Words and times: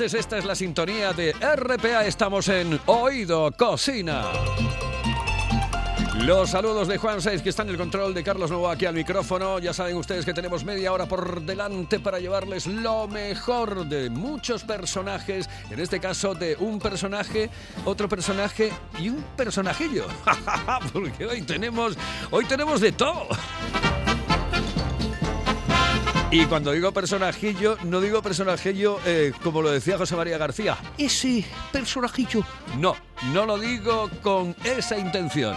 Esta 0.00 0.38
es 0.38 0.46
la 0.46 0.54
sintonía 0.54 1.12
de 1.12 1.32
RPA. 1.32 2.06
Estamos 2.06 2.48
en 2.48 2.80
Oído 2.86 3.52
Cocina. 3.52 4.24
Los 6.24 6.50
saludos 6.50 6.88
de 6.88 6.96
Juan 6.96 7.20
Saiz, 7.20 7.42
que 7.42 7.50
está 7.50 7.62
en 7.62 7.68
el 7.68 7.76
control 7.76 8.14
de 8.14 8.24
Carlos 8.24 8.50
Novo 8.50 8.70
aquí 8.70 8.86
al 8.86 8.94
micrófono. 8.94 9.58
Ya 9.58 9.74
saben 9.74 9.96
ustedes 9.96 10.24
que 10.24 10.32
tenemos 10.32 10.64
media 10.64 10.92
hora 10.92 11.04
por 11.06 11.42
delante 11.42 12.00
para 12.00 12.18
llevarles 12.20 12.66
lo 12.66 13.06
mejor 13.06 13.86
de 13.86 14.08
muchos 14.08 14.64
personajes. 14.64 15.48
En 15.70 15.78
este 15.78 16.00
caso, 16.00 16.34
de 16.34 16.56
un 16.58 16.78
personaje, 16.78 17.50
otro 17.84 18.08
personaje 18.08 18.72
y 18.98 19.10
un 19.10 19.22
personajillo. 19.36 20.06
Porque 20.92 21.26
hoy 21.26 21.42
tenemos, 21.42 21.98
hoy 22.30 22.46
tenemos 22.46 22.80
de 22.80 22.92
todo. 22.92 23.28
Y 26.32 26.46
cuando 26.46 26.72
digo 26.72 26.92
personajillo, 26.92 27.76
no 27.84 28.00
digo 28.00 28.22
personajillo 28.22 28.98
eh, 29.04 29.34
como 29.42 29.60
lo 29.60 29.70
decía 29.70 29.98
José 29.98 30.16
María 30.16 30.38
García. 30.38 30.78
Ese 30.96 31.44
personajillo. 31.70 32.42
No, 32.78 32.96
no 33.34 33.44
lo 33.44 33.58
digo 33.58 34.08
con 34.22 34.56
esa 34.64 34.96
intención. 34.96 35.54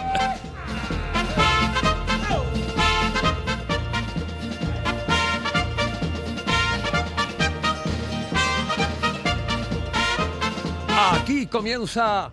Aquí 10.94 11.46
comienza 11.46 12.28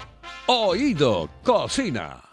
Oído 0.47 1.29
Cocina. 1.41 2.32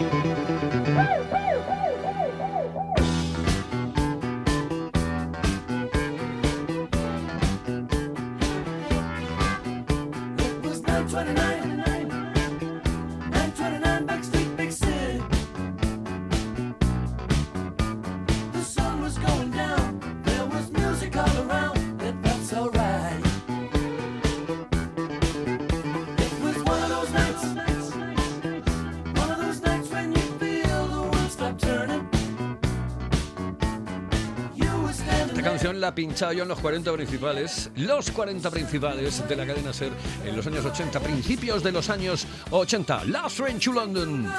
Esta 35.41 35.49
canción 35.53 35.81
la 35.81 35.95
pinchaba 35.95 36.33
yo 36.33 36.43
en 36.43 36.49
los 36.49 36.59
40 36.59 36.93
principales, 36.93 37.71
los 37.77 38.11
40 38.11 38.51
principales 38.51 39.27
de 39.27 39.35
la 39.35 39.47
cadena 39.47 39.73
SER 39.73 39.91
en 40.23 40.35
los 40.35 40.45
años 40.45 40.63
80, 40.63 40.99
principios 40.99 41.63
de 41.63 41.71
los 41.71 41.89
años 41.89 42.27
80. 42.51 43.05
Last 43.05 43.37
Train 43.37 43.57
to 43.59 43.71
London. 43.73 44.31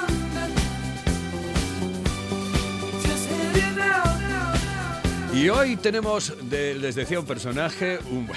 Y 5.33 5.49
hoy 5.49 5.75
tenemos, 5.77 6.33
de- 6.43 6.75
les 6.75 6.95
decía, 6.95 7.19
un 7.19 7.25
personaje, 7.25 7.99
un- 8.11 8.29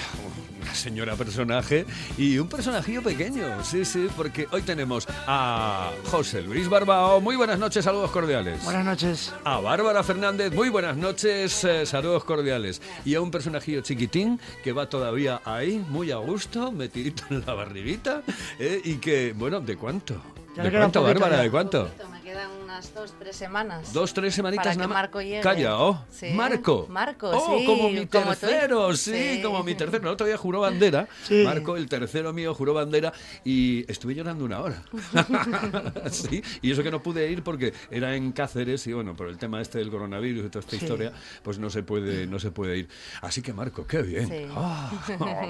señora 0.76 1.16
personaje 1.16 1.86
y 2.16 2.38
un 2.38 2.48
personajillo 2.48 3.02
pequeño. 3.02 3.64
Sí, 3.64 3.84
sí, 3.84 4.08
porque 4.16 4.46
hoy 4.50 4.62
tenemos 4.62 5.06
a 5.26 5.90
José 6.04 6.42
Luis 6.42 6.68
Barbao. 6.68 7.20
Muy 7.20 7.36
buenas 7.36 7.58
noches, 7.58 7.84
saludos 7.84 8.10
cordiales. 8.10 8.62
Buenas 8.64 8.84
noches. 8.84 9.34
A 9.44 9.58
Bárbara 9.60 10.02
Fernández, 10.02 10.52
muy 10.52 10.68
buenas 10.68 10.96
noches, 10.96 11.64
eh, 11.64 11.86
saludos 11.86 12.24
cordiales. 12.24 12.80
Y 13.04 13.14
a 13.14 13.20
un 13.20 13.30
personajillo 13.30 13.80
chiquitín 13.80 14.38
que 14.62 14.72
va 14.72 14.88
todavía 14.88 15.40
ahí, 15.44 15.84
muy 15.88 16.10
a 16.10 16.16
gusto, 16.16 16.70
metidito 16.72 17.24
en 17.30 17.44
la 17.46 17.54
barriguita. 17.54 18.22
eh, 18.58 18.80
y 18.84 18.94
que, 18.96 19.32
bueno, 19.36 19.60
¿de 19.60 19.76
cuánto? 19.76 20.20
¿De 20.56 20.70
cuánto, 20.70 21.02
Bárbara? 21.02 21.42
¿De 21.42 21.50
cuánto? 21.50 21.90
Quedan 22.36 22.50
unas 22.64 22.92
dos, 22.94 23.14
tres 23.18 23.34
semanas. 23.34 23.94
Dos, 23.94 24.12
tres 24.12 24.34
semanitas 24.34 24.66
Para 24.66 24.76
nada 24.76 24.88
más. 24.88 24.94
Marco 24.98 25.22
llegue. 25.22 25.40
Calla, 25.40 25.78
oh. 25.80 26.04
Sí. 26.10 26.26
Marco. 26.34 26.86
Marco, 26.90 27.30
oh, 27.30 27.58
sí, 27.58 27.64
como 27.64 27.88
mi 27.88 28.04
como 28.06 28.36
tercero, 28.36 28.94
sí, 28.94 29.36
Sí. 29.36 29.42
como 29.42 29.62
mi 29.64 29.74
tercero. 29.74 30.02
El 30.02 30.12
otro 30.12 30.26
día 30.26 30.36
juró 30.36 30.60
bandera. 30.60 31.08
Sí. 31.22 31.44
Marco, 31.46 31.78
el 31.78 31.88
tercero 31.88 32.34
mío, 32.34 32.52
juró 32.54 32.74
bandera 32.74 33.14
y 33.42 33.90
estuve 33.90 34.14
llorando 34.14 34.44
una 34.44 34.60
hora. 34.60 34.82
sí, 36.10 36.42
y 36.60 36.70
eso 36.72 36.82
que 36.82 36.90
no 36.90 37.02
pude 37.02 37.30
ir 37.30 37.42
porque 37.42 37.72
era 37.90 38.14
en 38.14 38.32
Cáceres 38.32 38.86
y 38.86 38.92
bueno, 38.92 39.16
por 39.16 39.28
el 39.28 39.38
tema 39.38 39.62
este 39.62 39.78
del 39.78 39.90
coronavirus 39.90 40.44
y 40.44 40.48
toda 40.50 40.60
esta 40.60 40.76
Sí. 40.76 40.84
historia, 40.84 41.12
pues 41.42 41.58
no 41.58 41.70
se 41.70 41.84
puede, 41.84 42.26
no 42.26 42.38
se 42.38 42.50
puede 42.50 42.76
ir. 42.76 42.88
Así 43.22 43.40
que 43.40 43.54
Marco, 43.54 43.86
qué 43.86 44.02
bien. 44.02 44.28
Sí. 44.28 44.46
Ah, 44.54 44.92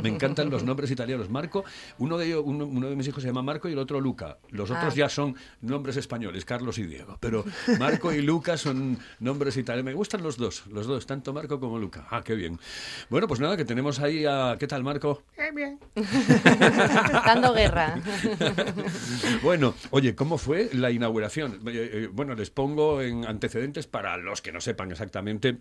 me 0.05 0.09
encantan 0.09 0.51
los 0.51 0.63
nombres 0.63 0.89
italianos. 0.93 1.31
Marco, 1.31 1.65
uno 1.99 2.17
de 2.17 2.27
ellos, 2.27 2.43
uno, 2.47 2.65
uno 2.65 2.89
de 2.89 2.95
mis 2.95 3.09
hijos 3.09 3.25
se 3.25 3.29
llama 3.29 3.43
Marco 3.43 3.69
y 3.69 3.73
el 3.73 3.79
otro 3.81 4.01
Luca. 4.01 4.39
Los 4.51 4.71
otros 4.71 4.93
Ah. 4.95 4.97
ya 4.97 5.09
son 5.09 5.35
nombres 5.63 5.97
españoles, 5.97 6.45
Carlos 6.45 6.76
y 6.79 6.85
Diego. 6.85 7.17
Pero 7.21 7.45
Marco 7.79 8.13
y 8.13 8.23
Luca 8.23 8.57
son 8.57 8.99
nombres 9.21 9.57
italianos. 9.57 9.85
Me 9.87 9.95
gustan 9.95 10.23
los 10.23 10.37
dos, 10.37 10.67
los 10.69 10.87
dos, 10.87 11.07
tanto 11.07 11.33
Marco 11.33 11.61
como 11.61 11.79
Luca. 11.79 12.07
Ah, 12.11 12.23
qué 12.25 12.35
bien. 12.35 12.59
Bueno, 13.11 13.29
pues 13.29 13.41
nada, 13.41 13.57
que 13.57 13.65
tenemos 13.65 14.01
ahí 14.01 14.25
a... 14.27 14.57
¿Qué 14.59 14.67
tal, 14.67 14.83
Marco? 14.83 15.23
Dando 17.27 17.53
guerra. 17.53 18.01
Bueno, 19.43 19.75
oye, 19.91 20.15
¿cómo 20.15 20.39
fue 20.39 20.71
la 20.73 20.91
inauguración? 20.91 21.61
Eh, 21.67 21.91
eh, 21.93 22.09
Bueno, 22.13 22.35
les 22.35 22.51
pongo 22.51 23.03
en 23.03 23.27
antecedentes 23.27 23.87
para 23.87 24.17
los 24.17 24.43
que 24.43 24.53
no 24.53 24.61
sepan 24.61 24.91
exactamente 24.91 25.59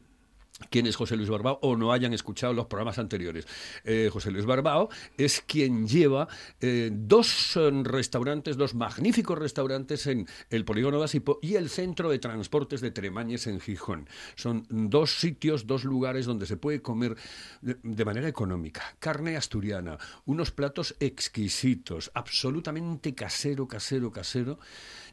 quién 0.70 0.88
es 0.88 0.96
José 0.96 1.16
Luis 1.16 1.30
Barbao 1.30 1.60
o 1.62 1.76
no 1.76 1.92
hayan 1.92 2.14
escuchado 2.14 2.54
los 2.54 2.68
programas 2.68 2.98
anteriores. 3.00 3.48
Eh, 3.84 4.10
José 4.12 4.32
Luis 4.32 4.46
Barbao 4.46 4.90
es 5.18 5.42
quien 5.42 5.88
lleva 5.88 6.28
eh, 6.62 6.90
dos 6.94 7.56
eh, 7.58 7.70
restaurantes, 7.84 8.58
dos 8.58 8.74
magníficos 8.74 9.38
restaurantes 9.38 10.08
en 10.08 10.28
el 10.50 10.66
Polígono 10.66 11.02
de 11.02 11.06
y 11.42 11.56
el 11.56 11.70
Centro 11.70 12.10
de 12.10 12.20
Transportes 12.20 12.82
de 12.82 12.92
Tremañes 12.92 13.48
en 13.48 13.60
Gijón. 13.60 14.10
Son 14.36 14.66
dos 14.70 15.20
sitios, 15.20 15.68
dos 15.68 15.84
lugares 15.84 16.26
donde 16.26 16.46
se 16.46 16.58
puede 16.58 16.82
comer 16.82 17.16
de 17.62 18.06
manera 18.06 18.28
económica. 18.28 18.96
Carne 19.00 19.38
asturiana, 19.38 19.98
unos 20.26 20.52
platos 20.52 20.96
exquisitos, 21.00 22.12
absolutamente 22.14 23.14
casero, 23.14 23.68
casero, 23.68 24.12
casero 24.12 24.60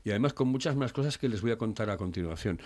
y 0.05 0.11
además 0.11 0.33
con 0.33 0.49
muchas 0.49 0.77
más 0.77 0.93
cosas 0.93 1.19
que 1.19 1.29
les 1.29 1.41
voy 1.41 1.53
a 1.53 1.59
contar 1.59 1.91
a 1.91 1.97
continuación. 1.97 2.61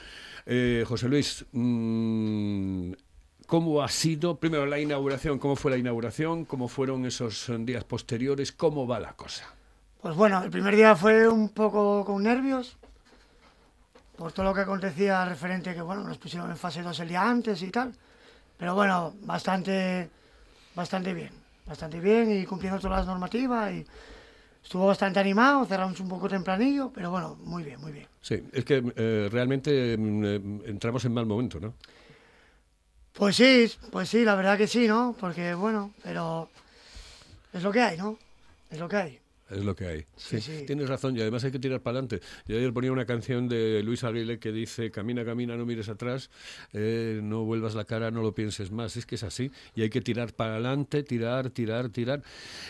Eh, 0.47 0.85
José 0.87 1.09
Luis, 1.09 1.45
mm, 1.53 2.93
¿Cómo 3.47 3.81
ha 3.81 3.89
sido, 3.89 4.41
primero, 4.41 4.67
la 4.67 4.81
inauguración? 4.81 5.39
¿Cómo 5.39 5.55
fue 5.55 5.71
la 5.71 5.77
inauguración? 5.77 6.47
¿Cómo 6.47 6.67
fueron 6.67 7.07
esos 7.07 7.49
eh, 7.49 7.57
días 7.61 7.85
posteriores? 7.85 8.51
¿Cómo 8.51 8.89
va 8.89 8.99
la 8.99 9.13
cosa? 9.13 9.45
Pues 10.03 10.17
bueno, 10.17 10.43
el 10.43 10.51
primer 10.51 10.75
día 10.75 10.97
fue 10.97 11.29
un 11.29 11.51
poco 11.51 12.05
con 12.05 12.25
nervios, 12.25 12.77
por 14.17 14.33
todo 14.33 14.47
lo 14.47 14.55
que 14.55 14.63
acontecía 14.63 15.25
referente 15.25 15.75
que, 15.75 15.81
bueno, 15.81 16.03
nos 16.03 16.19
pusieron 16.19 16.51
en 16.51 16.57
fase 16.57 16.83
2 16.83 16.99
el 16.99 17.09
día 17.09 17.23
antes 17.23 17.63
y 17.63 17.71
tal. 17.71 17.93
Pero 18.59 18.75
bueno, 18.75 19.15
bastante, 19.21 20.11
bastante 20.75 21.15
bien, 21.15 21.31
bastante 21.67 22.01
bien 22.01 22.33
y 22.33 22.47
cumpliendo 22.47 22.81
todas 22.81 22.99
las 22.99 23.07
normativas 23.07 23.73
y 23.73 23.87
estuvo 24.67 24.89
bastante 24.89 25.21
animado, 25.21 25.65
cerramos 25.65 26.01
un 26.01 26.09
poco 26.09 26.29
tempranillo, 26.29 26.91
pero 26.93 27.13
bueno, 27.13 27.37
muy 27.45 27.63
bien, 27.63 27.81
muy 27.81 27.93
bien. 27.93 28.09
Sí, 28.21 28.43
es 28.53 28.65
que 28.65 28.83
eh, 28.97 29.29
realmente 29.31 29.97
mm, 29.97 30.25
eh, 30.25 30.41
entramos 30.67 31.05
en 31.05 31.15
mal 31.15 31.25
momento, 31.25 31.61
¿no? 31.61 31.75
Pues 33.13 33.37
sí, 33.37 33.71
pues 33.93 34.09
sí, 34.09 34.25
la 34.25 34.35
verdad 34.35 34.59
que 34.59 34.67
sí, 34.67 34.89
¿no? 34.89 35.15
Porque 35.21 35.55
bueno, 35.55 35.93
pero 36.03 36.51
es 37.53 37.63
lo 37.63 37.71
que 37.71 37.81
hay, 37.81 37.97
¿no? 37.97 38.19
Es 38.69 38.81
lo 38.81 38.89
que 38.89 38.97
hay. 38.97 39.21
Es 39.49 39.65
lo 39.65 39.77
que 39.77 39.87
hay. 39.87 40.07
Sí, 40.17 40.41
sí. 40.41 40.65
Tienes 40.67 40.89
razón 40.89 41.17
y 41.17 41.21
además 41.21 41.45
hay 41.45 41.53
que 41.53 41.61
tirar 41.61 41.81
para 41.81 41.99
adelante. 41.99 42.21
Yo 42.47 42.57
ayer 42.57 42.73
ponía 42.73 42.91
una 42.91 43.07
canción 43.07 43.49
de 43.49 43.81
Luis 43.85 44.03
Aguilé 44.03 44.41
que 44.41 44.51
dice, 44.51 44.91
camina, 44.91 45.25
camina, 45.25 45.57
no 45.57 45.65
mires 45.65 45.89
atrás, 45.89 46.31
eh, 46.73 47.21
no 47.23 47.45
vuelvas 47.45 47.75
la 47.75 47.85
cara, 47.85 48.11
no 48.11 48.23
lo 48.23 48.35
pienses 48.35 48.73
más. 48.73 48.97
Es 48.97 49.07
que 49.07 49.15
es 49.15 49.23
así 49.23 49.53
y 49.77 49.83
hay 49.83 49.91
que 49.91 50.01
tirar 50.01 50.33
para 50.33 50.55
adelante, 50.55 51.05
tirar, 51.05 51.51
tirar, 51.51 51.91
tirar. 51.91 52.23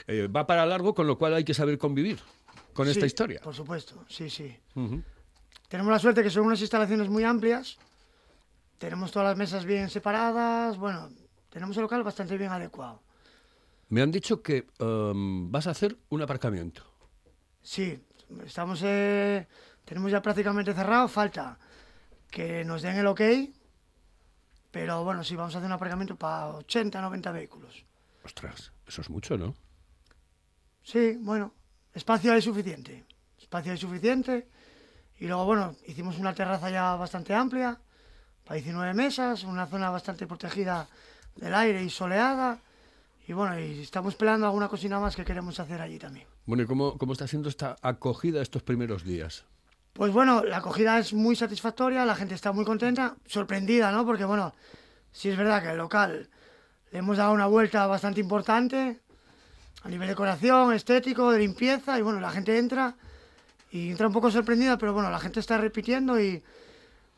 Eh, 0.07 0.29
va 0.29 0.47
para 0.47 0.67
largo, 0.67 0.95
con 0.95 1.07
lo 1.07 1.17
cual 1.17 1.35
hay 1.35 1.45
que 1.45 1.55
saber 1.55 1.79
convivir 1.79 2.19
con 2.75 2.89
esta 2.89 3.07
historia. 3.07 3.41
Por 3.41 3.55
supuesto, 3.55 4.05
sí, 4.09 4.29
sí. 4.29 4.55
Tenemos 5.69 5.91
la 5.91 5.99
suerte 5.99 6.23
que 6.23 6.31
son 6.31 6.45
unas 6.45 6.61
instalaciones 6.61 7.09
muy 7.09 7.25
amplias. 7.25 7.79
Tenemos 8.79 9.11
todas 9.11 9.29
las 9.29 9.39
mesas 9.39 9.65
bien 9.65 9.89
separadas. 9.89 10.77
Bueno, 10.77 11.09
tenemos 11.49 11.75
el 11.79 11.83
local 11.83 12.03
bastante 12.03 12.37
bien 12.37 12.51
adecuado. 12.51 13.01
Me 13.89 14.03
han 14.03 14.11
dicho 14.11 14.43
que 14.43 14.67
um, 14.81 15.51
vas 15.51 15.67
a 15.67 15.71
hacer 15.71 15.97
un 16.09 16.23
aparcamiento. 16.23 16.83
Sí, 17.63 17.99
estamos, 18.45 18.81
eh, 18.85 19.47
tenemos 19.85 20.11
ya 20.11 20.21
prácticamente 20.21 20.75
cerrado. 20.75 21.09
Falta 21.09 21.59
que 22.31 22.65
nos 22.65 22.83
den 22.83 22.97
el 22.97 23.07
ok. 23.07 23.21
Pero 24.71 25.05
bueno, 25.05 25.25
sí, 25.25 25.37
vamos 25.37 25.55
a 25.55 25.59
hacer 25.59 25.67
un 25.67 25.73
aparcamiento 25.73 26.17
para 26.17 26.49
80, 26.49 27.01
90 27.01 27.33
vehículos. 27.33 27.85
Ostras, 28.25 28.73
eso 28.87 29.01
es 29.01 29.09
mucho, 29.09 29.39
¿no? 29.39 29.55
Sí, 30.83 31.17
bueno, 31.21 31.55
espacio 31.95 32.33
hay 32.33 32.43
suficiente. 32.43 33.05
Espacio 33.39 33.73
hay 33.73 33.79
suficiente. 33.79 34.49
Y 35.19 35.27
luego, 35.27 35.45
bueno, 35.45 35.77
hicimos 35.87 36.19
una 36.19 36.35
terraza 36.35 36.69
ya 36.71 36.95
bastante 36.97 37.35
amplia, 37.35 37.81
para 38.45 38.57
19 38.57 38.95
mesas, 38.95 39.45
una 39.45 39.67
zona 39.67 39.91
bastante 39.91 40.27
protegida 40.27 40.89
del 41.37 41.55
aire 41.55 41.83
y 41.83 41.91
soleada. 41.91 42.61
Y 43.29 43.33
bueno, 43.33 43.59
y 43.59 43.81
estamos 43.81 44.15
peleando 44.15 44.47
alguna 44.47 44.69
cocina 44.69 45.01
más 45.01 45.17
que 45.17 45.25
queremos 45.25 45.59
hacer 45.59 45.81
allí 45.81 45.99
también. 45.99 46.27
Bueno, 46.47 46.63
¿y 46.63 46.67
cómo, 46.67 46.97
cómo 46.97 47.13
está 47.13 47.27
siendo 47.27 47.49
esta 47.49 47.77
acogida 47.83 48.41
estos 48.41 48.63
primeros 48.63 49.05
días? 49.05 49.45
Pues 49.93 50.13
bueno, 50.13 50.45
la 50.45 50.59
acogida 50.59 50.99
es 50.99 51.13
muy 51.13 51.35
satisfactoria, 51.35 52.05
la 52.05 52.15
gente 52.15 52.35
está 52.35 52.53
muy 52.53 52.65
contenta, 52.65 53.17
sorprendida, 53.27 53.91
¿no? 53.91 54.05
Porque 54.05 54.25
bueno, 54.25 54.55
sí 55.11 55.31
es 55.31 55.37
verdad 55.37 55.63
que 55.63 55.71
el 55.71 55.79
local 55.79 56.29
le 56.93 56.99
hemos 56.99 57.17
dado 57.17 57.33
una 57.33 57.47
vuelta 57.47 57.87
bastante 57.87 58.21
importante 58.21 59.01
a 59.83 59.89
nivel 59.89 60.07
de 60.07 60.13
decoración, 60.13 60.73
estético, 60.75 61.31
de 61.31 61.39
limpieza, 61.39 61.99
y 61.99 62.03
bueno, 62.03 62.21
la 62.21 62.31
gente 62.31 62.59
entra 62.59 62.95
y 63.71 63.91
entra 63.91 64.07
un 64.07 64.13
poco 64.13 64.31
sorprendida, 64.31 64.79
pero 64.79 64.93
bueno, 64.93 65.11
la 65.11 65.19
gente 65.19 65.41
está 65.41 65.59
repitiendo 65.59 66.21
y 66.21 66.43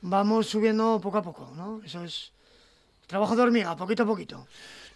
vamos 0.02 0.46
subiendo 0.46 1.00
poco 1.02 1.18
a 1.18 1.22
poco, 1.22 1.52
¿no? 1.56 1.82
Eso 1.84 2.04
es 2.04 2.32
trabajo 3.06 3.34
de 3.36 3.42
hormiga, 3.42 3.76
poquito 3.76 4.04
a 4.04 4.06
poquito. 4.06 4.46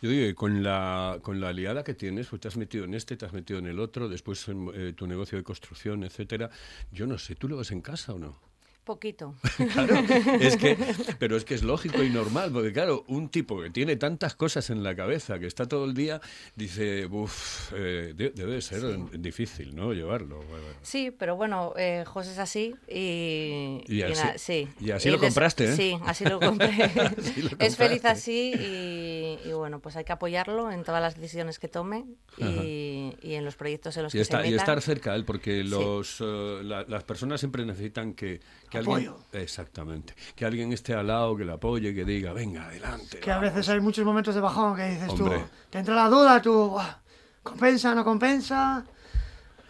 Yo 0.03 0.11
digo, 0.11 0.35
con 0.35 0.65
la, 0.65 1.21
con 1.23 1.41
la 1.41 1.51
aliada 1.51 1.85
que 1.85 1.95
tienes, 1.95 2.27
pues 2.27 2.41
te 2.41 2.49
has 2.49 2.57
metido 2.57 2.85
en 2.85 2.95
este, 2.95 3.17
te 3.17 3.25
has 3.25 3.33
metido 3.33 3.61
en 3.61 3.67
el 3.67 3.79
otro, 3.79 4.09
después 4.09 4.49
en 4.49 4.69
eh, 4.75 4.93
tu 4.95 5.07
negocio 5.07 5.39
de 5.39 5.45
construcción, 5.45 6.03
etcétera. 6.03 6.51
Yo 6.91 7.07
no 7.07 7.19
sé, 7.19 7.37
¿tú 7.37 7.49
lo 7.49 7.57
ves 7.57 7.71
en 7.71 7.83
casa 7.83 8.13
o 8.13 8.19
no? 8.19 8.52
Poquito. 8.85 9.35
Claro, 9.73 9.95
es 10.41 10.57
que, 10.57 10.77
pero 11.21 11.37
es 11.37 11.45
que 11.45 11.55
es 11.55 11.63
lógico 11.63 12.03
y 12.03 12.11
normal, 12.11 12.51
porque 12.53 12.73
claro, 12.73 13.05
un 13.07 13.29
tipo 13.29 13.61
que 13.63 13.71
tiene 13.71 13.95
tantas 13.97 14.35
cosas 14.35 14.71
en 14.71 14.83
la 14.83 14.95
cabeza, 14.97 15.39
que 15.39 15.47
está 15.47 15.67
todo 15.67 15.85
el 15.85 15.95
día, 15.95 16.21
dice, 16.57 17.07
uff, 17.07 17.73
debe 17.73 18.33
de 18.35 18.61
ser 18.61 18.83
difícil, 19.21 19.75
¿no? 19.77 19.93
Llevarlo. 19.93 20.37
Bueno, 20.39 20.65
Sí, 20.83 21.11
pero 21.17 21.37
bueno, 21.37 21.75
eh, 21.77 22.05
José 22.07 22.33
es 22.33 22.39
así 22.39 22.75
y... 22.89 23.83
Y 23.87 24.03
así- 24.03 24.15
na- 24.25 24.39
sí. 24.39 24.69
y 24.81 24.91
así 24.91 25.11
lo 25.11 25.19
compraste, 25.21 25.65
¿eh? 25.73 25.77
Sí, 25.77 25.97
así 26.05 26.25
lo 26.25 26.41
compré. 26.41 26.69
Así 27.23 27.43
lo 27.43 27.51
es 27.61 27.77
feliz 27.77 28.05
así 28.05 28.53
y, 28.55 29.49
y 29.49 29.53
bueno, 29.53 29.79
pues 29.81 29.97
hay 29.97 30.05
que 30.05 30.13
apoyarlo 30.13 30.71
en 30.73 30.83
todas 30.83 31.01
las 31.01 31.15
decisiones 31.21 31.59
que 31.59 31.69
tome 31.69 32.05
y, 32.39 33.15
y 33.23 33.35
en 33.35 33.45
los 33.45 33.55
proyectos 33.57 33.97
en 33.97 34.05
los 34.05 34.15
Y, 34.15 34.19
que 34.19 34.23
está- 34.23 34.43
se 34.43 34.49
y 34.49 34.51
meta. 34.51 34.63
estar 34.63 34.81
cerca 34.83 35.15
él, 35.15 35.25
porque 35.25 35.63
los, 35.63 36.21
eh, 36.21 36.61
la- 36.65 36.85
las 36.89 37.05
personas 37.05 37.41
siempre 37.41 37.65
necesitan 37.65 38.15
que, 38.15 38.41
que 38.73 38.79
alguien... 38.79 39.13
Exactamente. 39.33 40.15
Que 40.35 40.45
alguien 40.45 40.73
esté 40.73 40.95
al 40.95 41.07
lado, 41.07 41.37
que 41.37 41.45
le 41.45 41.53
apoye, 41.53 41.95
que 41.95 42.05
diga, 42.05 42.33
venga, 42.33 42.67
adelante. 42.67 43.19
Que 43.21 43.31
a 43.31 43.37
vamos". 43.37 43.53
veces 43.55 43.69
hay 43.69 43.81
muchos 43.81 44.05
momentos 44.05 44.35
de 44.35 44.41
bajón 44.41 44.75
que 44.77 44.89
dices 44.89 45.09
Hombre. 45.11 45.39
tú, 45.41 45.45
te 45.71 45.79
entra 45.79 45.95
la 45.95 46.09
duda, 46.09 46.41
tú, 46.43 46.71
"Buah, 46.71 46.97
compensa, 47.43 47.95
no 47.95 48.05
compensa. 48.05 48.85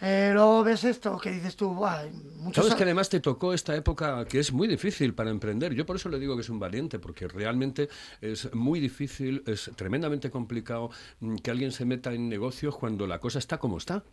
Eh, 0.05 0.31
luego 0.33 0.63
ves 0.65 0.83
esto 0.83 1.17
que 1.17 1.31
dices 1.31 1.55
tú, 1.55 1.69
"Buah, 1.73 2.03
muchos 2.37 2.65
Sabes 2.65 2.75
que 2.75 2.83
además 2.83 3.07
te 3.07 3.21
tocó 3.21 3.53
esta 3.53 3.73
época 3.73 4.25
que 4.25 4.39
es 4.39 4.51
muy 4.51 4.67
difícil 4.67 5.13
para 5.13 5.29
emprender. 5.29 5.73
Yo 5.73 5.85
por 5.85 5.95
eso 5.95 6.09
le 6.09 6.19
digo 6.19 6.35
que 6.35 6.41
es 6.41 6.49
un 6.49 6.59
valiente, 6.59 6.99
porque 6.99 7.27
realmente 7.27 7.87
es 8.19 8.53
muy 8.53 8.81
difícil, 8.81 9.43
es 9.47 9.71
tremendamente 9.77 10.29
complicado 10.29 10.89
mm, 11.21 11.37
que 11.37 11.51
alguien 11.51 11.71
se 11.71 11.85
meta 11.85 12.11
en 12.13 12.27
negocios 12.27 12.75
cuando 12.75 13.07
la 13.07 13.19
cosa 13.19 13.39
está 13.39 13.59
como 13.59 13.77
está. 13.77 14.03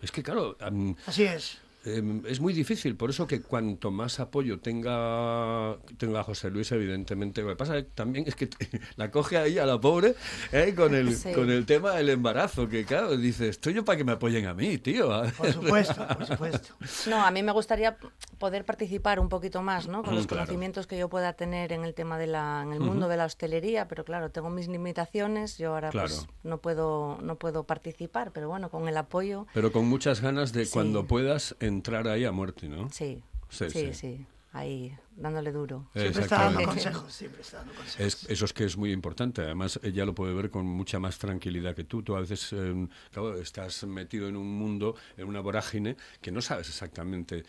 Es 0.00 0.10
que 0.10 0.22
claro, 0.22 0.56
am, 0.60 0.94
Así 1.06 1.24
es. 1.24 1.58
Em, 1.84 2.22
es 2.26 2.40
muy 2.40 2.52
difícil, 2.52 2.96
por 2.96 3.10
eso 3.10 3.26
que 3.26 3.40
cuanto 3.40 3.90
más 3.90 4.20
apoyo 4.20 4.58
tenga, 4.60 5.76
tenga 5.98 6.22
José 6.22 6.50
Luis, 6.50 6.70
evidentemente, 6.72 7.42
lo 7.42 7.48
que 7.48 7.56
pasa 7.56 7.82
también 7.94 8.24
es 8.26 8.34
que 8.34 8.46
te- 8.46 8.68
la 8.96 9.10
coge 9.10 9.38
ahí 9.38 9.58
a 9.58 9.66
la 9.66 9.80
pobre 9.80 10.14
eh, 10.52 10.74
con, 10.76 10.94
el, 10.94 11.14
Sí. 11.16 11.32
con 11.32 11.50
el 11.50 11.66
tema 11.66 11.92
del 11.94 12.08
embarazo, 12.10 12.68
que 12.68 12.84
claro, 12.84 13.16
dice, 13.16 13.48
estoy 13.48 13.74
yo 13.74 13.84
para 13.84 13.96
que 13.98 14.04
me 14.04 14.12
apoyen 14.12 14.46
a 14.46 14.54
mí, 14.54 14.78
tío. 14.78 15.08
Por 15.38 15.52
supuesto, 15.52 16.06
por 16.08 16.26
supuesto. 16.26 16.74
No, 17.08 17.24
a 17.24 17.30
mí 17.30 17.42
me 17.42 17.52
gustaría 17.52 17.96
poder 18.38 18.64
participar 18.64 19.20
un 19.20 19.28
poquito 19.28 19.62
más, 19.62 19.88
¿no? 19.88 20.02
Con 20.02 20.12
Mm, 20.14 20.16
los 20.16 20.26
claro. 20.26 20.44
conocimientos 20.44 20.86
que 20.86 20.98
yo 20.98 21.08
pueda 21.08 21.32
tener 21.34 21.72
en 21.72 21.84
el 21.84 21.94
tema 21.94 22.18
de 22.18 22.26
la, 22.26 22.62
en 22.64 22.72
el 22.72 22.80
mundo 22.80 23.08
de 23.08 23.16
la 23.16 23.24
hostelería, 23.26 23.86
pero 23.88 24.04
claro, 24.04 24.30
tengo 24.30 24.50
mis 24.50 24.68
limitaciones. 24.68 25.58
Yo 25.58 25.74
ahora 25.74 25.90
pues 25.90 26.12
Claro. 26.20 26.32
no 26.42 26.58
puedo, 26.60 27.18
no 27.22 27.36
puedo 27.36 27.64
participar, 27.64 28.32
pero 28.32 28.48
bueno, 28.48 28.70
con 28.70 28.88
el 28.88 28.96
apoyo, 28.96 29.46
Pero 29.54 29.72
con 29.72 29.86
muchas 29.86 30.20
ganas 30.20 30.52
de 30.52 30.64
Sí. 30.66 30.72
cuando 30.72 31.06
puedas 31.06 31.54
entrar 31.70 32.06
ahí 32.08 32.24
a 32.24 32.32
muerte, 32.32 32.68
¿no? 32.68 32.90
sí, 32.90 33.22
Sí, 33.48 33.68
sí, 33.70 33.80
sí. 33.88 33.94
sí, 33.94 34.26
ahí 34.52 34.96
dándole 35.16 35.50
duro. 35.50 35.88
Siempre 35.94 36.22
está 36.22 36.44
dando 36.44 36.62
consejos, 36.64 37.12
siempre 37.12 37.40
está 37.40 37.56
dando 37.58 37.74
consejos. 37.74 38.00
Es, 38.24 38.30
eso 38.30 38.44
es 38.44 38.52
que 38.52 38.64
es 38.64 38.76
muy 38.76 38.92
importante. 38.92 39.42
Además, 39.42 39.80
ella 39.82 40.04
lo 40.04 40.14
puede 40.14 40.34
ver 40.34 40.50
con 40.50 40.66
mucha 40.66 41.00
más 41.00 41.18
tranquilidad 41.18 41.74
que 41.74 41.82
tú. 41.82 42.02
Tú 42.04 42.14
a 42.14 42.20
veces, 42.20 42.52
eh, 42.52 42.86
claro, 43.12 43.36
estás 43.40 43.82
metido 43.84 44.28
en 44.28 44.36
un 44.36 44.46
mundo, 44.46 44.94
en 45.16 45.26
una 45.26 45.40
vorágine, 45.40 45.96
que 46.20 46.30
no 46.30 46.40
sabes 46.40 46.68
exactamente, 46.68 47.42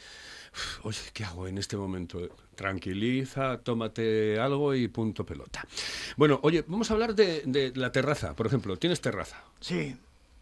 "Uf, 0.54 0.86
oye, 0.88 1.00
¿qué 1.14 1.24
hago 1.24 1.48
en 1.48 1.60
este 1.60 1.78
momento? 1.78 2.28
Tranquiliza, 2.56 3.60
tómate 3.60 4.40
algo 4.40 4.74
y 4.74 4.88
punto 4.88 5.24
pelota. 5.26 5.64
Bueno, 6.18 6.40
oye, 6.44 6.64
vamos 6.68 6.90
a 6.90 6.94
hablar 6.96 7.14
de, 7.14 7.44
de 7.46 7.74
la 7.76 7.92
terraza, 7.92 8.36
por 8.36 8.48
ejemplo. 8.48 8.76
¿Tienes 8.78 9.02
terraza? 9.02 9.44
Sí, 9.60 9.96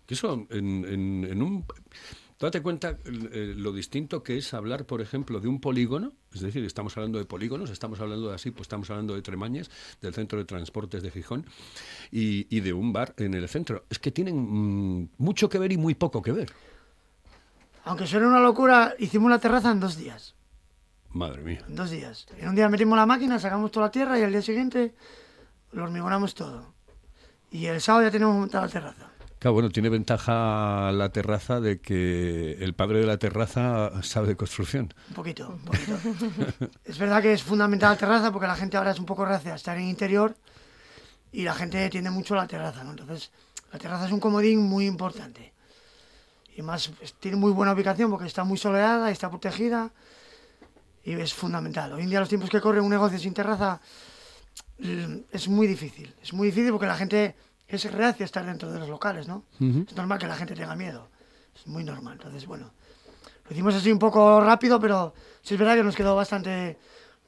Que 0.06 0.14
eso 0.14 0.48
en, 0.52 0.86
en- 0.86 1.28
en 1.30 1.42
un... 1.44 1.66
¿Tú 2.40 2.46
date 2.46 2.62
cuenta 2.62 2.98
eh, 3.04 3.54
lo 3.58 3.74
distinto 3.74 4.24
que 4.24 4.38
es 4.38 4.54
hablar, 4.54 4.86
por 4.86 5.02
ejemplo, 5.02 5.42
de 5.42 5.50
un 5.50 5.60
polígono? 5.60 6.14
Es 6.34 6.40
decir, 6.40 6.64
estamos 6.64 6.96
hablando 6.96 7.20
de 7.20 7.26
polígonos, 7.26 7.70
estamos 7.70 8.00
hablando 8.00 8.30
de 8.30 8.36
así, 8.36 8.50
pues 8.52 8.62
estamos 8.62 8.90
hablando 8.90 9.14
de 9.14 9.22
Tremañes, 9.22 9.70
del 10.00 10.14
Centro 10.14 10.40
de 10.40 10.46
Transportes 10.46 11.04
de 11.04 11.12
Gijón, 11.12 11.46
y, 12.12 12.48
y 12.50 12.62
de 12.62 12.72
un 12.72 12.94
bar 12.94 13.14
en 13.18 13.34
el 13.34 13.50
centro. 13.50 13.84
Es 13.90 14.00
que 14.00 14.12
tienen 14.12 14.38
mm, 14.38 15.10
mucho 15.18 15.50
que 15.50 15.60
ver 15.60 15.74
y 15.74 15.78
muy 15.78 15.96
poco 15.96 16.22
que 16.22 16.32
ver. 16.32 16.50
aunque 17.84 18.08
suene 18.08 18.26
una 18.26 18.40
locura, 18.40 18.96
hicimos 19.00 19.30
la 19.30 19.40
terraza 19.40 19.72
en 19.72 19.82
dos 19.82 19.98
días. 19.98 20.34
Madre 21.10 21.44
mía. 21.44 21.66
En 21.68 21.76
dos 21.76 21.90
días. 21.90 22.26
En 22.38 22.48
un 22.48 22.56
día 22.56 22.70
metimos 22.70 22.98
la 22.98 23.06
máquina, 23.06 23.38
sacamos 23.38 23.70
toda 23.70 23.88
la 23.88 23.92
tierra 23.92 24.18
y 24.18 24.24
al 24.24 24.32
día 24.32 24.42
siguiente 24.42 24.96
lo 25.74 25.84
hormigonamos 25.84 26.36
todo. 26.36 26.74
Y 27.52 27.66
el 27.66 27.82
sábado 27.82 28.06
ya 28.06 28.12
tenemos 28.12 28.38
montada 28.38 28.66
la 28.68 28.72
terraza. 28.72 29.09
Claro, 29.40 29.54
bueno, 29.54 29.70
tiene 29.70 29.88
ventaja 29.88 30.92
la 30.92 31.10
terraza 31.14 31.62
de 31.62 31.80
que 31.80 32.58
el 32.60 32.74
padre 32.74 33.00
de 33.00 33.06
la 33.06 33.18
terraza 33.18 34.04
sabe 34.04 34.28
de 34.28 34.36
construcción. 34.36 34.94
Un 35.08 35.16
poquito, 35.16 35.48
un 35.48 35.60
poquito. 35.60 35.98
es 36.84 36.98
verdad 36.98 37.22
que 37.22 37.32
es 37.32 37.42
fundamental 37.42 37.92
la 37.92 37.98
terraza 37.98 38.32
porque 38.34 38.48
la 38.48 38.56
gente 38.58 38.76
ahora 38.76 38.92
es 38.92 39.00
un 39.00 39.06
poco 39.06 39.24
reacia 39.24 39.54
a 39.54 39.56
estar 39.56 39.78
en 39.78 39.88
interior 39.88 40.36
y 41.32 41.44
la 41.44 41.54
gente 41.54 41.90
tiende 41.90 42.10
mucho 42.10 42.36
la 42.36 42.48
terraza. 42.48 42.82
Entonces, 42.82 43.32
la 43.72 43.80
terraza 43.80 44.08
es 44.08 44.12
un 44.12 44.20
comodín 44.20 44.62
muy 44.62 44.86
importante. 44.86 45.54
Y 46.58 46.62
más, 46.62 46.92
tiene 47.22 47.38
muy 47.38 47.54
buena 47.54 47.72
ubicación 47.72 48.12
porque 48.12 48.28
está 48.28 48.44
muy 48.44 48.58
soleada, 48.58 49.10
está 49.10 49.30
protegida 49.30 49.90
y 51.06 51.14
es 51.14 51.34
fundamental. 51.34 51.94
Hoy 51.94 52.04
en 52.04 52.10
día, 52.10 52.20
los 52.20 52.28
tiempos 52.28 52.50
que 52.50 52.60
corren 52.60 52.84
un 52.84 52.90
negocio 52.90 53.18
sin 53.18 53.34
terraza 53.34 53.80
es 55.32 55.48
muy 55.48 55.66
difícil. 55.66 56.14
Es 56.22 56.34
muy 56.34 56.48
difícil 56.48 56.72
porque 56.72 56.88
la 56.88 56.98
gente 56.98 57.36
es 57.70 57.92
reacia 57.92 58.26
estar 58.26 58.46
dentro 58.46 58.72
de 58.72 58.80
los 58.80 58.90
locales, 58.90 59.28
¿no? 59.28 59.46
Es 59.60 59.96
normal 59.96 60.20
que 60.20 60.28
la 60.28 60.36
gente 60.36 60.56
tenga 60.56 60.76
miedo. 60.76 61.10
Es 61.56 61.68
muy 61.68 61.84
normal. 61.84 62.14
Entonces, 62.14 62.46
bueno, 62.46 62.74
lo 63.46 63.52
hicimos 63.52 63.76
así 63.76 63.92
un 63.92 64.00
poco 64.00 64.42
rápido, 64.42 64.80
pero 64.80 65.14
sí 65.42 65.54
es 65.54 65.60
verdad 65.60 65.76
que 65.76 65.84
nos 65.84 65.96
quedó 65.96 66.16
bastante, 66.16 66.78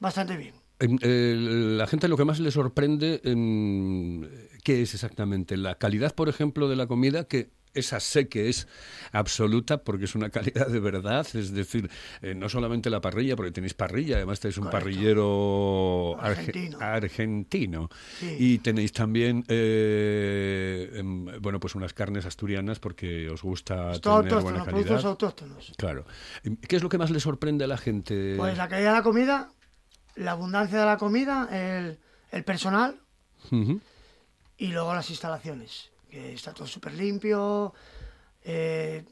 bastante 0.00 0.36
bien. 0.36 0.54
Em, 0.78 0.98
eh, 1.00 1.34
la 1.76 1.86
gente 1.86 2.08
lo 2.08 2.16
que 2.16 2.24
más 2.24 2.40
le 2.40 2.50
sorprende, 2.50 3.20
em, 3.24 4.22
¿qué 4.64 4.82
es 4.82 4.94
exactamente? 4.94 5.56
La 5.56 5.76
calidad, 5.76 6.14
por 6.14 6.28
ejemplo, 6.28 6.68
de 6.68 6.76
la 6.76 6.86
comida, 6.86 7.24
que 7.24 7.50
esa 7.74 8.00
sé 8.00 8.28
que 8.28 8.48
es 8.48 8.68
absoluta 9.12 9.82
porque 9.82 10.04
es 10.04 10.14
una 10.14 10.28
calidad 10.30 10.68
de 10.68 10.80
verdad, 10.80 11.26
es 11.34 11.52
decir, 11.52 11.90
eh, 12.20 12.34
no 12.34 12.48
solamente 12.48 12.90
la 12.90 13.00
parrilla, 13.00 13.34
porque 13.36 13.52
tenéis 13.52 13.74
parrilla, 13.74 14.16
además 14.16 14.40
tenéis 14.40 14.58
un 14.58 14.64
Correcto. 14.64 14.84
parrillero 14.84 16.16
arge- 16.18 16.38
Argentino. 16.48 16.78
argentino. 16.80 17.88
Sí. 18.18 18.36
y 18.38 18.58
tenéis 18.58 18.92
también, 18.92 19.44
eh, 19.48 20.90
em, 20.94 21.26
bueno, 21.40 21.58
pues 21.60 21.74
unas 21.74 21.92
carnes 21.94 22.26
asturianas 22.26 22.78
porque 22.78 23.28
os 23.30 23.42
gusta 23.42 23.92
Es 23.92 24.00
todo 24.00 24.22
tener 24.22 24.40
buena 24.40 24.58
autóctono, 24.60 24.64
productos 24.84 25.04
autóctonos. 25.04 25.72
Claro. 25.76 26.04
Em, 26.44 26.56
¿Qué 26.56 26.76
es 26.76 26.82
lo 26.82 26.88
que 26.88 26.98
más 26.98 27.10
le 27.10 27.20
sorprende 27.20 27.64
a 27.64 27.68
la 27.68 27.78
gente? 27.78 28.34
Pues 28.36 28.56
la 28.56 28.68
calidad 28.68 28.90
de 28.90 28.96
la 28.98 29.02
comida, 29.02 29.52
la 30.14 30.32
abundancia 30.32 30.78
de 30.80 30.86
la 30.86 30.96
comida, 30.98 31.48
el, 31.50 31.98
el 32.30 32.44
personal 32.44 33.00
y 34.58 34.68
luego 34.68 34.94
las 34.94 35.10
instalaciones, 35.10 35.90
que 36.12 36.34
está 36.34 36.52
todo 36.52 36.66
súper 36.66 36.92
limpio. 36.92 37.72
eh, 38.44 39.02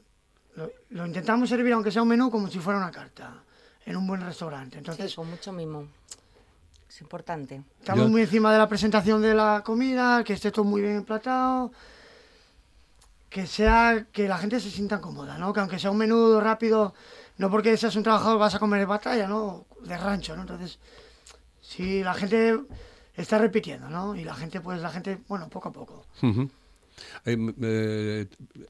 lo, 0.55 0.69
lo 0.89 1.05
intentamos 1.07 1.49
servir, 1.49 1.73
aunque 1.73 1.91
sea 1.91 2.01
un 2.03 2.09
menú, 2.09 2.29
como 2.29 2.47
si 2.49 2.59
fuera 2.59 2.77
una 2.77 2.91
carta, 2.91 3.41
en 3.85 3.95
un 3.97 4.05
buen 4.05 4.21
restaurante. 4.21 4.77
Entonces, 4.77 5.09
Sí, 5.09 5.15
con 5.15 5.29
mucho 5.29 5.51
mimo. 5.51 5.87
Es 6.87 7.01
importante. 7.01 7.63
estamos 7.79 8.03
Yo- 8.05 8.09
muy 8.09 8.21
encima 8.21 8.51
de 8.51 8.59
la 8.59 8.67
presentación 8.67 9.21
de 9.21 9.33
la 9.33 9.63
comida, 9.65 10.23
que 10.23 10.33
esté 10.33 10.51
todo 10.51 10.65
muy 10.65 10.81
bien 10.81 10.97
emplatado, 10.97 11.71
que 13.29 13.47
sea 13.47 14.05
que 14.11 14.27
la 14.27 14.37
gente 14.37 14.59
se 14.59 14.69
sienta 14.69 14.99
cómoda, 15.01 15.37
¿no? 15.37 15.53
Que 15.53 15.61
aunque 15.61 15.79
sea 15.79 15.89
un 15.89 15.97
menú 15.97 16.39
rápido, 16.41 16.93
no 17.37 17.49
porque 17.49 17.77
seas 17.77 17.95
un 17.95 18.03
trabajador 18.03 18.37
vas 18.37 18.53
a 18.53 18.59
comer 18.59 18.81
de 18.81 18.85
batalla, 18.85 19.25
¿no? 19.27 19.65
De 19.85 19.97
rancho, 19.97 20.35
¿no? 20.35 20.41
Entonces, 20.41 20.77
si 21.61 22.03
la 22.03 22.13
gente 22.13 22.59
está 23.15 23.37
repitiendo, 23.37 23.89
¿no? 23.89 24.13
Y 24.15 24.25
la 24.25 24.35
gente, 24.35 24.59
pues 24.59 24.81
la 24.81 24.89
gente, 24.91 25.17
bueno, 25.29 25.47
poco 25.49 25.69
a 25.69 25.71
poco. 25.71 26.05
Ujú. 26.21 26.41
Em, 26.41 26.49
eh, 27.25 28.27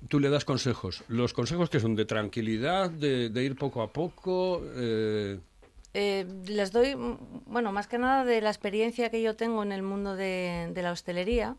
tú 0.08 0.20
le 0.20 0.30
das 0.30 0.46
consejos. 0.46 1.04
Los 1.08 1.34
consejos 1.34 1.70
que 1.70 1.80
son 1.80 1.96
de 1.96 2.06
tranquilidad, 2.06 2.90
de, 2.90 3.30
de 3.30 3.44
ir 3.44 3.56
poco 3.56 3.82
a 3.82 3.92
poco. 3.92 4.62
eh, 4.76 5.40
Eh, 5.94 6.26
les 6.48 6.72
doy, 6.72 6.96
bueno, 7.48 7.74
más 7.74 7.88
que 7.88 7.98
nada 7.98 8.24
de 8.24 8.40
la 8.40 8.50
experiencia 8.50 9.10
que 9.10 9.22
yo 9.22 9.36
tengo 9.36 9.62
en 9.62 9.74
el 9.74 9.84
mundo 9.84 10.16
de, 10.16 10.72
de 10.74 10.82
la 10.82 10.94
hostelería 10.94 11.58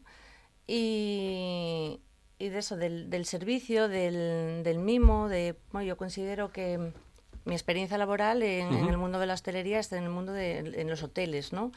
y, 0.67 2.01
y 2.39 2.49
de 2.49 2.59
eso, 2.59 2.77
del, 2.77 3.11
del 3.11 3.27
servicio, 3.27 3.89
del, 3.89 4.63
del 4.65 4.79
mimo, 4.79 5.29
de, 5.29 5.55
bueno, 5.71 5.87
yo 5.87 5.97
considero 5.99 6.51
que 6.51 6.93
mi 7.45 7.55
experiencia 7.55 7.99
laboral 7.99 8.43
en, 8.43 8.73
en 8.73 8.89
el 8.89 8.97
mundo 8.97 9.19
de 9.19 9.27
la 9.27 9.35
hostelería 9.35 9.81
está 9.81 9.99
en 9.99 10.05
el 10.05 10.11
mundo 10.11 10.33
de 10.33 10.59
en 10.59 10.89
los 10.89 11.03
hoteles, 11.03 11.53
¿no? 11.53 11.73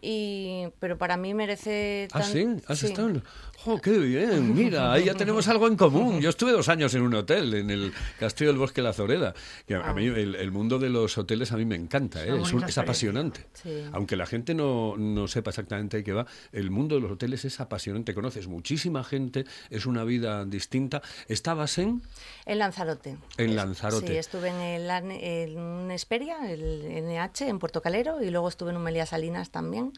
Y, 0.00 0.64
pero 0.80 0.98
para 0.98 1.16
mí 1.16 1.34
merece... 1.34 2.08
Ah, 2.12 2.22
sí, 2.22 2.44
has 2.66 2.80
sí. 2.80 2.86
estado. 2.86 3.22
¡Oh, 3.64 3.80
qué 3.80 3.92
bien! 3.98 4.54
Mira, 4.54 4.92
ahí 4.92 5.04
ya 5.04 5.14
tenemos 5.14 5.46
algo 5.48 5.68
en 5.68 5.76
común. 5.76 6.20
Yo 6.20 6.30
estuve 6.30 6.50
dos 6.52 6.68
años 6.68 6.94
en 6.94 7.02
un 7.02 7.14
hotel, 7.14 7.54
en 7.54 7.70
el 7.70 7.92
Castillo 8.18 8.50
del 8.50 8.58
Bosque 8.58 8.80
de 8.80 8.88
la 8.88 8.92
Zoreda. 8.92 9.34
Que 9.66 9.74
a, 9.76 9.82
a 9.90 9.94
mí 9.94 10.06
el, 10.06 10.34
el 10.34 10.50
mundo 10.50 10.78
de 10.78 10.88
los 10.88 11.16
hoteles 11.16 11.52
a 11.52 11.56
mí 11.56 11.64
me 11.64 11.76
encanta, 11.76 12.24
¿eh? 12.24 12.40
es, 12.42 12.52
un- 12.52 12.64
es 12.64 12.76
apasionante. 12.78 13.46
Sí. 13.54 13.84
Aunque 13.92 14.16
la 14.16 14.26
gente 14.26 14.54
no, 14.54 14.96
no 14.96 15.28
sepa 15.28 15.50
exactamente 15.50 15.98
de 15.98 16.04
qué 16.04 16.12
va, 16.12 16.26
el 16.52 16.70
mundo 16.70 16.96
de 16.96 17.02
los 17.02 17.12
hoteles 17.12 17.44
es 17.44 17.60
apasionante. 17.60 18.14
Conoces 18.14 18.48
muchísima 18.48 19.04
gente, 19.04 19.44
es 19.70 19.86
una 19.86 20.02
vida 20.04 20.44
distinta. 20.44 21.00
¿Estabas 21.28 21.78
en? 21.78 22.02
En 22.46 22.58
Lanzarote. 22.58 23.16
En 23.36 23.54
Lanzarote. 23.54 24.08
Sí, 24.08 24.16
estuve 24.16 24.48
en, 24.48 24.60
el, 24.60 24.90
en 24.90 25.90
Esperia, 25.92 26.50
el 26.50 26.82
NH, 27.06 27.42
en 27.48 27.58
Puerto 27.58 27.80
Calero, 27.80 28.22
y 28.22 28.30
luego 28.30 28.48
estuve 28.48 28.70
en 28.70 28.76
un 28.78 28.82
Meliá 28.82 29.06
Salinas 29.06 29.50
también, 29.50 29.92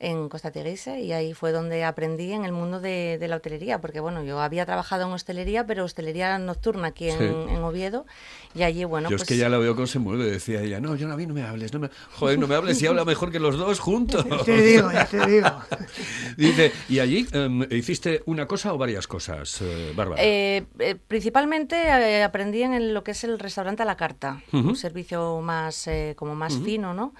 en 0.00 0.28
Costa 0.28 0.50
Teguise, 0.52 1.00
y 1.00 1.12
ahí 1.12 1.34
fue 1.34 1.50
donde 1.50 1.82
aprendí 1.84 2.32
en 2.32 2.44
el 2.44 2.52
mundo 2.52 2.78
de, 2.80 3.18
de 3.18 3.26
la 3.28 3.36
hotelería, 3.36 3.80
porque 3.80 3.98
bueno, 4.00 4.22
yo 4.22 4.40
había 4.40 4.64
trabajado 4.64 5.06
en 5.06 5.12
hostelería, 5.12 5.66
pero 5.66 5.84
hostelería 5.84 6.38
nocturna 6.38 6.88
aquí 6.88 7.08
en, 7.10 7.18
Sí. 7.18 7.24
en 7.24 7.62
Oviedo, 7.64 8.06
y 8.54 8.62
allí, 8.62 8.84
bueno, 8.84 9.10
yo 9.10 9.16
pues... 9.16 9.22
es 9.22 9.28
que 9.28 9.36
ya 9.36 9.48
la 9.48 9.58
veo 9.58 9.74
cómo 9.74 9.86
se 9.88 9.98
mueve, 9.98 10.24
decía 10.26 10.62
ella. 10.62 10.80
No, 10.80 10.94
yo 10.94 11.08
no, 11.08 11.14
a 11.14 11.16
mí 11.16 11.26
no 11.26 11.34
me 11.34 11.42
hables. 11.42 11.72
No 11.72 11.80
me... 11.80 11.90
Joder, 12.12 12.38
no 12.38 12.46
me 12.46 12.54
hables 12.54 12.80
y 12.80 12.86
habla 12.86 13.04
mejor 13.04 13.30
que 13.32 13.40
los 13.40 13.56
dos 13.58 13.80
juntos. 13.80 14.24
Te 14.44 14.60
digo, 14.62 14.90
ya 14.92 15.04
te 15.06 15.26
digo. 15.26 15.50
Dice, 16.36 16.72
¿y 16.88 17.00
allí 17.00 17.26
em, 17.32 17.62
hiciste 17.72 18.22
una 18.26 18.46
cosa 18.46 18.72
o 18.72 18.78
varias 18.78 19.06
cosas, 19.06 19.60
eh, 19.62 19.92
Bárbara? 19.96 20.22
Eh, 20.24 20.64
eh, 20.78 20.94
principalmente 21.08 21.76
eh, 21.76 22.22
aprendí 22.22 22.62
en 22.62 22.72
el- 22.74 22.94
lo 22.94 23.02
que 23.04 23.10
es 23.12 23.24
el 23.24 23.38
restaurante 23.38 23.82
a 23.82 23.86
la 23.86 23.96
carta, 23.96 24.42
un 24.52 24.76
servicio 24.76 25.40
más 25.40 25.86
eh, 25.88 26.14
como 26.16 26.34
más 26.34 26.56
fino, 26.64 26.94
¿no? 26.94 27.14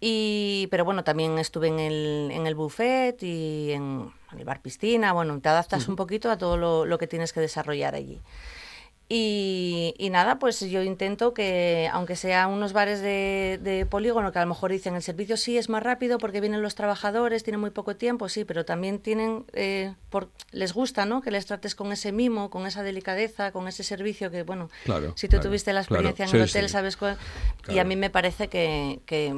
Y, 0.00 0.68
pero 0.70 0.84
bueno, 0.84 1.02
también 1.02 1.38
estuve 1.38 1.68
en 1.68 1.78
el, 1.78 2.30
en 2.30 2.46
el 2.46 2.54
buffet 2.54 3.22
y 3.22 3.72
en, 3.72 4.12
en 4.32 4.38
el 4.38 4.44
bar 4.44 4.60
piscina. 4.60 5.12
Bueno, 5.12 5.40
te 5.40 5.48
adaptas 5.48 5.88
un 5.88 5.96
poquito 5.96 6.30
a 6.30 6.36
todo 6.36 6.56
lo, 6.56 6.84
lo 6.84 6.98
que 6.98 7.06
tienes 7.06 7.32
que 7.32 7.40
desarrollar 7.40 7.94
allí. 7.94 8.20
Y, 9.06 9.94
y 9.98 10.08
nada, 10.08 10.38
pues 10.38 10.60
yo 10.60 10.82
intento 10.82 11.34
que, 11.34 11.90
aunque 11.92 12.16
sea 12.16 12.46
unos 12.46 12.72
bares 12.72 13.00
de, 13.02 13.60
de 13.62 13.84
polígono, 13.84 14.32
que 14.32 14.38
a 14.38 14.42
lo 14.42 14.48
mejor 14.48 14.72
dicen 14.72 14.94
el 14.94 15.02
servicio 15.02 15.36
sí 15.36 15.58
es 15.58 15.68
más 15.68 15.82
rápido 15.82 16.16
porque 16.16 16.40
vienen 16.40 16.62
los 16.62 16.74
trabajadores, 16.74 17.44
tienen 17.44 17.60
muy 17.60 17.68
poco 17.70 17.96
tiempo, 17.96 18.30
sí, 18.30 18.44
pero 18.46 18.64
también 18.64 18.98
tienen, 19.00 19.44
eh, 19.52 19.92
por, 20.08 20.30
les 20.52 20.72
gusta, 20.72 21.04
¿no? 21.04 21.20
Que 21.20 21.30
les 21.30 21.44
trates 21.44 21.74
con 21.74 21.92
ese 21.92 22.12
mimo, 22.12 22.48
con 22.48 22.66
esa 22.66 22.82
delicadeza, 22.82 23.52
con 23.52 23.68
ese 23.68 23.82
servicio 23.84 24.30
que, 24.30 24.42
bueno, 24.42 24.70
Claro, 24.84 25.12
si 25.16 25.26
tú 25.28 25.32
claro, 25.36 25.50
tuviste 25.50 25.72
la 25.74 25.84
claro, 25.84 26.08
experiencia 26.08 26.24
en 26.24 26.30
sí, 26.30 26.36
el 26.38 26.42
hotel, 26.62 26.68
sí. 26.68 26.72
sabes 26.72 26.96
cuál. 26.96 27.18
Y 27.60 27.62
Claro. 27.64 27.80
a 27.82 27.84
mí 27.84 27.96
me 27.96 28.08
parece 28.08 28.48
que, 28.48 29.00
que, 29.04 29.34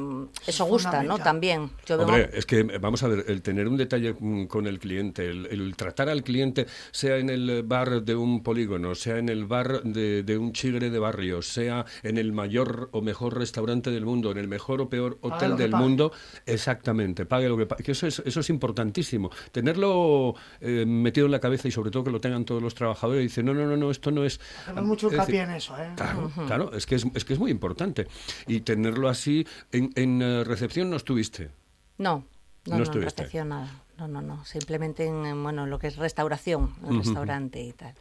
eso 0.46 0.64
gusta, 0.64 1.02
¿no? 1.02 1.18
También. 1.18 1.70
Yo 1.86 1.96
veo- 1.98 2.06
Hombre, 2.06 2.30
es 2.34 2.46
que 2.46 2.62
vamos 2.62 3.02
a 3.02 3.08
ver, 3.08 3.24
el 3.26 3.42
tener 3.42 3.66
un 3.66 3.76
detalle 3.76 4.14
con 4.48 4.66
el 4.68 4.78
cliente, 4.78 5.28
el, 5.28 5.46
el 5.46 5.74
tratar 5.74 6.08
al 6.08 6.22
cliente, 6.22 6.66
sea 6.92 7.16
en 7.16 7.30
el 7.30 7.64
bar 7.64 8.02
de 8.02 8.14
un 8.14 8.44
polígono, 8.44 8.94
sea 8.94 9.18
en 9.18 9.28
el 9.28 9.44
bar 9.44 9.55
de, 9.64 10.22
de 10.22 10.38
un 10.38 10.52
chigre 10.52 10.90
de 10.90 10.98
barrio, 10.98 11.42
sea 11.42 11.84
en 12.02 12.18
el 12.18 12.32
mayor 12.32 12.88
o 12.92 13.02
mejor 13.02 13.38
restaurante 13.38 13.90
del 13.90 14.04
mundo, 14.04 14.30
en 14.30 14.38
el 14.38 14.48
mejor 14.48 14.80
o 14.80 14.88
peor 14.88 15.18
hotel 15.20 15.56
del 15.56 15.70
pague. 15.70 15.82
mundo, 15.84 16.12
exactamente, 16.44 17.26
pague 17.26 17.48
lo 17.48 17.56
que 17.56 17.66
pague. 17.66 17.82
Que 17.82 17.92
eso 17.92 18.06
es, 18.06 18.22
eso 18.24 18.40
es 18.40 18.50
importantísimo. 18.50 19.30
Tenerlo 19.52 20.34
eh, 20.60 20.84
metido 20.86 21.26
en 21.26 21.32
la 21.32 21.40
cabeza 21.40 21.68
y 21.68 21.70
sobre 21.70 21.90
todo 21.90 22.04
que 22.04 22.10
lo 22.10 22.20
tengan 22.20 22.44
todos 22.44 22.62
los 22.62 22.74
trabajadores 22.74 23.20
y 23.20 23.24
dicen, 23.24 23.46
no, 23.46 23.54
no, 23.54 23.66
no, 23.66 23.76
no, 23.76 23.90
esto 23.90 24.10
no 24.10 24.24
es... 24.24 24.40
Hacemos 24.62 24.84
mucho 24.84 25.06
Es 25.08 25.12
decir, 25.16 25.34
hincapié 25.34 25.42
en 25.42 25.50
eso, 25.50 25.76
¿eh? 25.78 25.90
Claro, 25.96 26.30
claro, 26.46 26.72
es 26.74 26.86
que 26.86 26.94
es, 26.96 27.06
es 27.14 27.24
que 27.24 27.32
es 27.34 27.38
muy 27.38 27.50
importante. 27.50 28.06
Y 28.46 28.60
tenerlo 28.60 29.08
así, 29.08 29.46
en, 29.72 29.90
en 29.94 30.22
eh, 30.22 30.44
recepción 30.44 30.90
no 30.90 30.96
estuviste. 30.96 31.50
No, 31.98 32.24
No 32.66 32.78
no, 32.78 32.84
no, 32.84 32.92
recepción 33.00 33.48
nada. 33.48 33.82
No, 33.98 34.08
no, 34.08 34.20
no. 34.20 34.44
Simplemente 34.44 35.06
en, 35.06 35.24
en, 35.24 35.42
bueno, 35.42 35.66
lo 35.66 35.78
que 35.78 35.86
es 35.86 35.96
restauración, 35.96 36.74
en 36.86 36.98
restaurante 36.98 37.62
y 37.62 37.72
tal. 37.72 37.94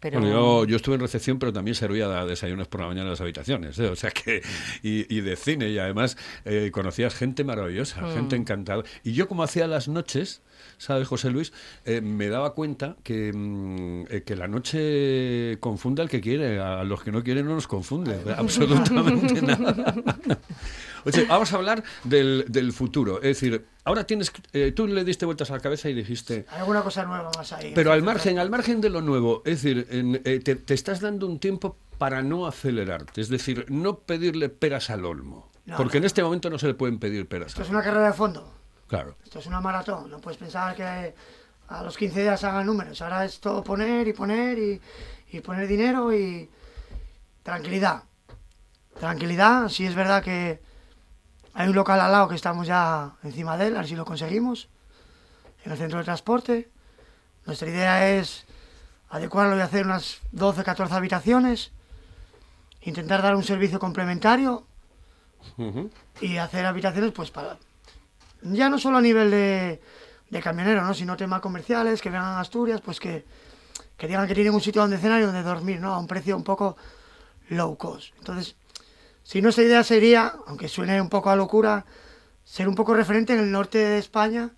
Pero 0.00 0.20
Bueno, 0.20 0.32
yo, 0.32 0.64
yo 0.64 0.76
estuve 0.76 0.94
en 0.94 1.00
recepción, 1.00 1.38
pero 1.38 1.52
también 1.52 1.74
servía 1.74 2.08
desayunos 2.24 2.68
por 2.68 2.80
la 2.80 2.86
mañana 2.86 3.04
en 3.06 3.10
las 3.10 3.20
habitaciones. 3.20 3.78
¿eh? 3.78 3.88
O 3.88 3.96
sea 3.96 4.10
que. 4.10 4.42
Y, 4.82 5.12
y 5.14 5.20
de 5.22 5.36
cine, 5.36 5.70
y 5.70 5.78
además 5.78 6.16
eh, 6.44 6.70
conocías 6.72 7.14
gente 7.14 7.42
maravillosa, 7.44 8.08
gente 8.12 8.36
encantada. 8.36 8.84
Y 9.02 9.12
yo, 9.12 9.26
como 9.26 9.42
hacía 9.42 9.66
las 9.66 9.88
noches, 9.88 10.42
¿sabes, 10.78 11.06
José 11.06 11.30
Luis? 11.30 11.52
Eh, 11.84 12.00
me 12.00 12.28
daba 12.28 12.54
cuenta 12.54 12.96
que, 13.02 13.32
mm, 13.34 14.04
eh, 14.10 14.22
que 14.24 14.34
la 14.36 14.48
noche 14.48 15.58
confunde 15.60 16.00
al 16.02 16.08
que 16.08 16.20
quiere, 16.20 16.58
a 16.60 16.82
los 16.84 17.02
que 17.02 17.12
no 17.12 17.22
quieren 17.22 17.46
no 17.46 17.54
nos 17.54 17.66
confunde, 17.66 18.16
absolutamente 18.36 19.42
nada. 19.42 19.94
Vamos 21.28 21.52
a 21.52 21.56
hablar 21.56 21.82
del, 22.04 22.44
del 22.48 22.72
futuro. 22.72 23.16
Es 23.18 23.40
decir, 23.40 23.64
ahora 23.84 24.04
tienes. 24.04 24.32
eh, 24.52 24.72
tú 24.72 24.86
le 24.86 25.04
diste 25.04 25.24
vueltas 25.26 25.50
a 25.50 25.54
la 25.54 25.60
cabeza 25.60 25.88
y 25.88 25.94
dijiste. 25.94 26.44
Hay 26.50 26.60
alguna 26.60 26.82
cosa 26.82 27.04
nueva 27.04 27.30
más 27.36 27.52
ahí. 27.52 27.72
Pero 27.74 27.92
al 27.92 28.02
margen, 28.02 28.38
al 28.38 28.50
margen 28.50 28.80
de 28.80 28.90
lo 28.90 29.00
nuevo, 29.00 29.42
es 29.44 29.62
decir, 29.62 29.86
en- 29.90 30.20
eh, 30.24 30.40
te, 30.40 30.56
te 30.56 30.74
estás 30.74 31.00
dando 31.00 31.26
un 31.26 31.38
tiempo 31.38 31.76
para 31.98 32.22
no 32.22 32.46
acelerarte, 32.46 33.20
es 33.20 33.28
decir, 33.28 33.66
no 33.70 33.98
pedirle 34.00 34.48
peras 34.48 34.90
al 34.90 35.04
olmo. 35.04 35.50
No, 35.66 35.76
porque 35.76 35.98
no, 35.98 36.02
en 36.02 36.06
este 36.06 36.22
momento 36.22 36.48
no 36.48 36.58
se 36.58 36.66
le 36.66 36.74
pueden 36.74 36.98
pedir 36.98 37.26
peras 37.28 37.48
Esto 37.48 37.60
al 37.60 37.66
es 37.66 37.70
una 37.70 37.82
carrera 37.82 38.06
de 38.06 38.12
fondo. 38.14 38.50
Claro. 38.88 39.16
Esto 39.22 39.38
es 39.38 39.46
una 39.46 39.60
maratón. 39.60 40.10
No 40.10 40.18
puedes 40.18 40.38
pensar 40.38 40.74
que 40.74 41.14
a 41.68 41.82
los 41.82 41.96
15 41.96 42.22
días 42.22 42.42
hagan 42.44 42.66
números. 42.66 43.00
Ahora 43.02 43.24
es 43.24 43.38
todo 43.40 43.62
poner 43.62 44.08
y 44.08 44.12
poner 44.12 44.58
y, 44.58 44.80
y 45.30 45.40
poner 45.40 45.66
dinero 45.68 46.12
y 46.12 46.50
tranquilidad. 47.42 48.02
Tranquilidad. 48.98 49.68
Sí 49.68 49.86
es 49.86 49.94
verdad 49.94 50.22
que 50.22 50.60
hay 51.54 51.68
un 51.68 51.74
local 51.74 52.00
al 52.00 52.12
lado 52.12 52.28
que 52.28 52.34
estamos 52.34 52.66
ya 52.66 53.12
encima 53.22 53.56
de 53.56 53.68
él, 53.68 53.74
a 53.76 53.80
ver 53.80 53.88
si 53.88 53.96
lo 53.96 54.04
conseguimos, 54.04 54.68
en 55.64 55.72
el 55.72 55.78
centro 55.78 55.98
de 55.98 56.04
transporte. 56.04 56.70
Nuestra 57.46 57.68
idea 57.68 58.10
es 58.16 58.46
adecuarlo 59.10 59.56
y 59.56 59.60
hacer 59.60 59.84
unas 59.84 60.20
12, 60.32 60.64
14 60.64 60.94
habitaciones, 60.94 61.72
intentar 62.82 63.22
dar 63.22 63.34
un 63.34 63.42
servicio 63.44 63.78
complementario 63.78 64.66
Ujú. 65.56 65.90
y 66.20 66.36
hacer 66.36 66.66
habitaciones 66.66 67.12
pues 67.12 67.30
para 67.30 67.56
Ya 68.42 68.68
no 68.68 68.78
solo 68.78 68.98
a 68.98 69.00
nivel 69.00 69.30
de, 69.30 69.80
de 70.30 70.42
camionero, 70.42 70.82
¿no? 70.84 70.94
Sino 70.94 71.16
temas 71.16 71.40
comerciales, 71.40 72.00
que 72.00 72.10
vengan 72.10 72.36
a 72.36 72.40
Asturias, 72.40 72.80
pues 72.80 73.00
que, 73.00 73.24
que 73.96 74.06
digan 74.06 74.26
que 74.26 74.34
tienen 74.34 74.54
un 74.54 74.60
sitio 74.60 74.82
donde 74.82 74.98
cenar 74.98 75.20
y 75.20 75.24
donde 75.24 75.42
dormir, 75.42 75.80
¿no? 75.80 75.92
A 75.94 75.98
un 75.98 76.06
precio 76.06 76.36
un 76.36 76.44
poco 76.44 76.76
low 77.48 77.76
cost. 77.76 78.14
Entonces, 78.18 78.56
si 79.22 79.42
nuestra 79.42 79.64
idea 79.64 79.82
sería, 79.82 80.34
aunque 80.46 80.68
suene 80.68 81.00
un 81.00 81.08
poco 81.08 81.30
a 81.30 81.36
locura, 81.36 81.84
ser 82.44 82.68
un 82.68 82.74
poco 82.74 82.94
referente 82.94 83.34
en 83.34 83.40
el 83.40 83.50
norte 83.50 83.78
de 83.78 83.98
España, 83.98 84.50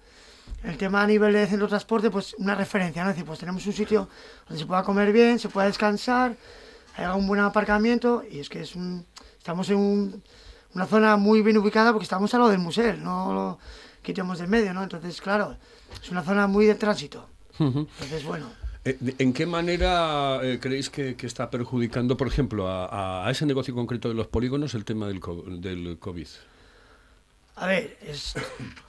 el 0.62 0.76
tema 0.76 1.02
a 1.02 1.06
nivel 1.06 1.32
de 1.32 1.46
centro 1.46 1.66
de 1.66 1.70
transporte, 1.70 2.10
pues 2.10 2.34
una 2.34 2.54
referencia, 2.54 3.02
¿no? 3.02 3.10
Es 3.10 3.16
decir, 3.16 3.26
pues 3.26 3.38
tenemos 3.38 3.64
un 3.66 3.72
sitio 3.72 4.08
donde 4.46 4.60
se 4.60 4.66
pueda 4.66 4.82
comer 4.82 5.10
bien, 5.12 5.38
se 5.38 5.48
pueda 5.48 5.66
descansar, 5.66 6.36
haya 6.96 7.14
un 7.14 7.26
buen 7.26 7.40
aparcamiento, 7.40 8.22
y 8.30 8.40
es 8.40 8.48
que 8.48 8.60
es 8.60 8.76
un, 8.76 9.06
estamos 9.38 9.70
en 9.70 9.76
un- 9.76 10.22
una 10.74 10.86
zona 10.86 11.16
muy 11.16 11.42
bien 11.42 11.56
ubicada 11.58 11.92
porque 11.92 12.04
estamos 12.04 12.32
a 12.34 12.38
lo 12.38 12.48
del 12.48 12.58
museo, 12.58 12.96
no 12.96 13.32
lo 13.34 13.58
quitemos 14.02 14.38
del 14.38 14.48
medio, 14.48 14.72
¿no? 14.74 14.82
Entonces, 14.82 15.20
claro, 15.20 15.56
es 16.02 16.10
una 16.10 16.22
zona 16.22 16.46
muy 16.46 16.66
de 16.66 16.74
tránsito. 16.74 17.26
Entonces, 17.58 18.24
bueno, 18.24 18.46
Eh, 18.84 18.96
¿En 19.18 19.34
qué 19.34 19.44
manera 19.44 20.40
eh, 20.42 20.58
creéis 20.58 20.88
que, 20.88 21.14
que 21.14 21.26
está 21.26 21.50
perjudicando, 21.50 22.16
por 22.16 22.26
ejemplo, 22.26 22.66
a, 22.66 23.26
a 23.26 23.30
ese 23.30 23.44
negocio 23.44 23.74
concreto 23.74 24.08
de 24.08 24.14
los 24.14 24.26
polígonos 24.28 24.72
el 24.74 24.86
tema 24.86 25.06
del, 25.06 25.20
co- 25.20 25.44
del 25.46 25.98
COVID? 25.98 26.26
A 27.56 27.66
ver, 27.66 27.98
es, 28.00 28.34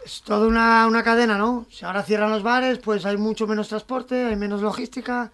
es 0.06 0.22
toda 0.22 0.48
una, 0.48 0.88
una 0.88 1.04
cadena, 1.04 1.38
¿no? 1.38 1.66
Si 1.70 1.84
ahora 1.84 2.04
cierran 2.04 2.32
los 2.32 2.42
bares, 2.42 2.78
pues 2.80 3.06
hay 3.06 3.18
mucho 3.18 3.48
menos 3.48 3.68
transporte, 3.68 4.24
hay 4.28 4.38
menos 4.38 4.62
logística. 4.62 5.30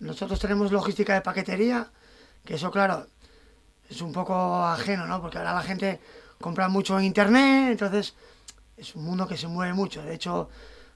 Nosotros 0.00 0.40
tenemos 0.40 0.72
logística 0.72 1.12
de 1.12 1.20
paquetería, 1.20 1.90
que 2.46 2.54
eso, 2.54 2.70
claro, 2.70 3.06
es 3.94 4.00
un 4.00 4.12
poco 4.12 4.64
ajeno, 4.64 5.06
¿no? 5.06 5.20
Porque 5.20 5.38
ahora 5.38 5.54
la 5.54 5.62
gente 5.62 6.00
compra 6.40 6.68
mucho 6.68 6.98
en 6.98 7.04
internet, 7.04 7.72
entonces 7.72 8.14
es 8.76 8.94
un 8.94 9.04
mundo 9.04 9.26
que 9.26 9.36
se 9.36 9.46
mueve 9.46 9.74
mucho. 9.74 10.02
De 10.02 10.14
hecho, 10.14 10.48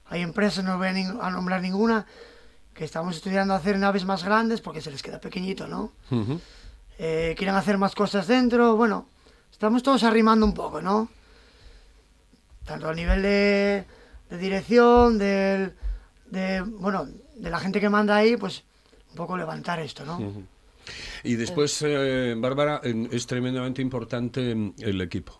hay 0.05 0.21
empresas, 0.21 0.63
no 0.63 0.77
voy 0.77 0.87
a, 0.87 1.29
nombrar 1.29 1.61
ninguna, 1.61 2.05
que 2.73 2.85
estamos 2.85 3.15
estudiando 3.15 3.53
hacer 3.53 3.77
naves 3.77 4.05
más 4.05 4.23
grandes 4.23 4.61
porque 4.61 4.81
se 4.81 4.91
les 4.91 5.01
queda 5.01 5.19
pequeñito, 5.19 5.67
¿no? 5.67 5.91
Eh, 6.99 7.35
quieren 7.37 7.55
hacer 7.55 7.77
más 7.77 7.95
cosas 7.95 8.27
dentro, 8.27 8.75
bueno, 8.75 9.07
estamos 9.51 9.83
todos 9.83 10.03
arrimando 10.03 10.45
un 10.45 10.53
poco, 10.53 10.81
¿no? 10.81 11.09
tanto 12.67 12.89
a 12.89 12.93
nivel 12.93 13.21
de, 13.21 13.85
de 14.29 14.37
dirección, 14.37 15.17
del, 15.17 15.73
de, 16.29 16.61
bueno, 16.61 17.07
de 17.37 17.49
la 17.49 17.59
gente 17.59 17.79
que 17.79 17.89
manda 17.89 18.15
ahí, 18.15 18.35
pues 18.35 18.63
un 19.09 19.15
poco 19.15 19.37
levantar 19.37 19.79
esto, 19.79 20.05
¿no? 20.05 20.19
Y 21.27 21.35
después, 21.35 21.81
eh, 21.85 22.35
Bárbara, 22.37 22.81
en- 22.83 23.09
es 23.11 23.27
tremendamente 23.27 23.81
importante 23.81 24.53
mm, 24.55 24.73
el 24.79 25.01
equipo. 25.01 25.39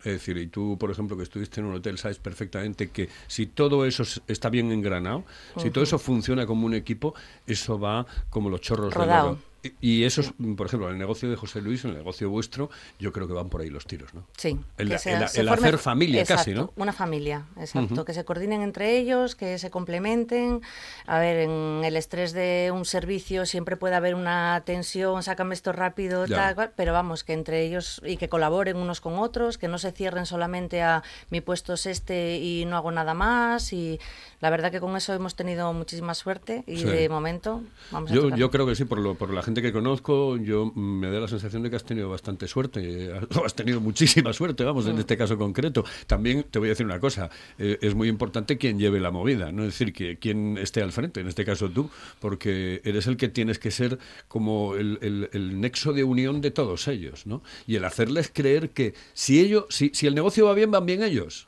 Es 0.00 0.12
decir, 0.12 0.36
y 0.36 0.48
tú, 0.48 0.76
por 0.78 0.90
ejemplo, 0.90 1.16
que 1.16 1.22
estuviste 1.22 1.60
en 1.60 1.66
un 1.66 1.74
hotel, 1.76 1.96
sabes 1.96 2.18
perfectamente 2.18 2.90
que 2.90 3.08
si 3.26 3.46
todo 3.46 3.86
eso 3.86 4.02
está 4.28 4.50
bien 4.50 4.70
engranado, 4.70 5.24
si 5.56 5.70
todo 5.70 5.82
eso 5.84 5.98
funciona 5.98 6.44
como 6.46 6.66
un 6.66 6.74
equipo, 6.74 7.14
eso 7.46 7.78
va 7.80 8.06
como 8.28 8.50
los 8.50 8.60
chorros 8.60 8.92
Rodado. 8.92 9.30
oro. 9.30 9.38
Y 9.38 9.53
y 9.80 10.04
eso, 10.04 10.20
es, 10.20 10.32
por 10.56 10.66
ejemplo, 10.66 10.88
el 10.90 10.98
negocio 10.98 11.28
de 11.30 11.36
José 11.36 11.60
Luis, 11.60 11.84
el 11.84 11.94
negocio 11.94 12.28
vuestro, 12.30 12.70
yo 12.98 13.12
creo 13.12 13.26
que 13.26 13.32
van 13.34 13.48
por 13.48 13.60
ahí 13.60 13.70
los 13.70 13.86
tiros, 13.86 14.12
¿no? 14.14 14.24
Sí. 14.36 14.58
El- 14.78 14.88
que 14.88 14.94
el- 14.94 15.00
se 15.00 15.12
el 15.12 15.48
forme- 15.48 15.52
hacer 15.52 15.78
familia 15.78 16.24
casi, 16.24 16.50
Exacto, 16.52 16.72
¿no? 16.76 16.82
Una 16.82 16.92
familia, 16.92 17.44
exacto. 17.58 18.04
Que 18.04 18.14
se 18.14 18.24
coordinen 18.24 18.62
entre 18.62 18.96
ellos, 18.98 19.34
que 19.34 19.58
se 19.58 19.70
complementen. 19.70 20.60
A 21.06 21.18
ver, 21.18 21.38
en 21.48 21.82
el 21.84 21.96
estrés 21.96 22.32
de 22.32 22.70
un 22.74 22.84
servicio 22.84 23.46
siempre 23.46 23.76
puede 23.76 23.94
haber 23.94 24.14
una 24.14 24.62
tensión, 24.66 25.22
sácame 25.22 25.54
esto 25.54 25.72
rápido, 25.72 26.26
Ya. 26.26 26.36
tal, 26.36 26.54
cual, 26.54 26.72
pero 26.76 26.92
vamos, 26.92 27.24
que 27.24 27.32
entre 27.32 27.62
ellos 27.64 28.00
y 28.04 28.16
que 28.16 28.28
colaboren 28.28 28.76
unos 28.76 29.00
con 29.00 29.18
otros, 29.18 29.58
que 29.58 29.68
no 29.68 29.78
se 29.78 29.92
cierren 29.92 30.26
solamente 30.26 30.82
a 30.82 31.02
mi 31.30 31.40
puesto 31.40 31.74
es 31.74 31.86
este 31.86 32.38
y 32.38 32.64
no 32.66 32.76
hago 32.76 32.90
nada 32.92 33.14
más. 33.14 33.72
Y 33.72 33.98
la 34.40 34.50
verdad 34.50 34.70
que 34.70 34.80
con 34.80 34.96
eso 34.96 35.12
hemos 35.14 35.34
tenido 35.36 35.72
muchísima 35.72 36.14
suerte 36.14 36.64
y 36.66 36.78
Sí. 36.78 36.84
de 36.84 37.08
momento 37.08 37.62
vamos 37.90 38.10
a 38.10 38.14
Yo, 38.14 38.22
tocar. 38.22 38.38
yo 38.38 38.50
creo 38.50 38.66
que 38.66 38.74
sí, 38.74 38.84
por, 38.84 38.98
lo, 38.98 39.14
por 39.14 39.32
la 39.32 39.42
gente 39.42 39.53
que 39.62 39.72
conozco, 39.72 40.36
yo 40.36 40.72
mm, 40.74 40.98
me 41.00 41.10
da 41.10 41.20
la 41.20 41.28
sensación 41.28 41.62
de 41.62 41.70
que 41.70 41.76
has 41.76 41.84
tenido 41.84 42.08
bastante 42.08 42.46
suerte, 42.48 43.10
has 43.44 43.54
tenido 43.54 43.80
muchísima 43.80 44.32
suerte, 44.32 44.64
vamos, 44.64 44.86
Mm. 44.86 44.90
en 44.90 44.98
este 44.98 45.16
caso 45.16 45.36
concreto. 45.38 45.84
También 46.06 46.44
te 46.50 46.58
voy 46.58 46.68
a 46.68 46.70
decir 46.70 46.86
una 46.86 47.00
cosa, 47.00 47.30
eh, 47.58 47.78
es 47.80 47.94
muy 47.94 48.08
importante 48.08 48.58
quien 48.58 48.78
lleve 48.78 49.00
la 49.00 49.10
movida, 49.10 49.52
no 49.52 49.62
es 49.62 49.68
decir, 49.78 49.92
que 49.92 50.18
quien 50.18 50.58
esté 50.58 50.82
al 50.82 50.92
frente, 50.92 51.20
en 51.20 51.28
este 51.28 51.44
caso 51.44 51.68
tú, 51.70 51.90
porque 52.20 52.80
eres 52.84 53.06
el 53.06 53.16
que 53.16 53.28
tienes 53.28 53.58
que 53.58 53.70
ser 53.70 53.98
como 54.28 54.74
el, 54.76 54.98
el- 55.02 55.28
el 55.32 55.60
nexo 55.60 55.92
de 55.92 56.04
unión 56.04 56.40
de 56.40 56.50
todos 56.50 56.88
ellos, 56.88 57.26
¿no? 57.26 57.42
Y 57.66 57.76
el 57.76 57.84
hacerles 57.84 58.30
creer 58.32 58.70
que 58.70 58.94
si 59.12 59.40
ellos, 59.40 59.64
si, 59.70 59.90
si 59.94 60.06
el 60.06 60.14
negocio 60.14 60.46
va 60.46 60.54
bien, 60.54 60.70
van 60.70 60.86
bien 60.86 61.02
ellos. 61.02 61.46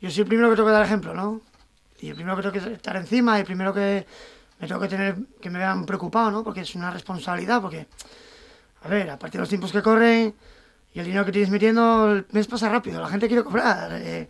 Yo 0.00 0.10
soy 0.10 0.22
el 0.22 0.28
primero 0.28 0.48
que 0.50 0.56
tengo 0.56 0.68
que 0.68 0.72
dar 0.72 0.84
ejemplo, 0.84 1.14
¿no? 1.14 1.40
Y 2.00 2.08
el 2.10 2.14
primero 2.14 2.36
que 2.36 2.42
tengo 2.42 2.54
que 2.68 2.72
estar 2.74 2.96
encima 2.96 3.36
y 3.36 3.40
el 3.40 3.46
primero 3.46 3.74
que 3.74 4.06
me 4.58 4.66
tengo 4.68 4.80
que 4.80 4.88
tener, 4.88 5.16
que 5.40 5.50
me 5.50 5.58
vean 5.58 5.84
preocupado, 5.86 6.30
¿no? 6.30 6.42
Porque 6.44 6.60
es 6.62 6.74
una 6.74 6.90
responsabilidad, 6.90 7.60
porque, 7.62 7.86
a 8.82 8.88
ver, 8.88 9.08
aparte 9.10 9.38
de 9.38 9.42
los 9.42 9.48
tiempos 9.48 9.72
que 9.72 9.82
corren 9.82 10.34
y 10.94 10.98
el 10.98 11.04
dinero 11.06 11.24
que 11.24 11.32
tienes 11.32 11.50
metiendo, 11.50 12.10
el 12.12 12.26
mes 12.32 12.46
pasa 12.46 12.68
rápido, 12.68 13.00
la 13.00 13.08
gente 13.08 13.28
quiere 13.28 13.44
cobrar. 13.44 13.90
eh, 13.94 14.28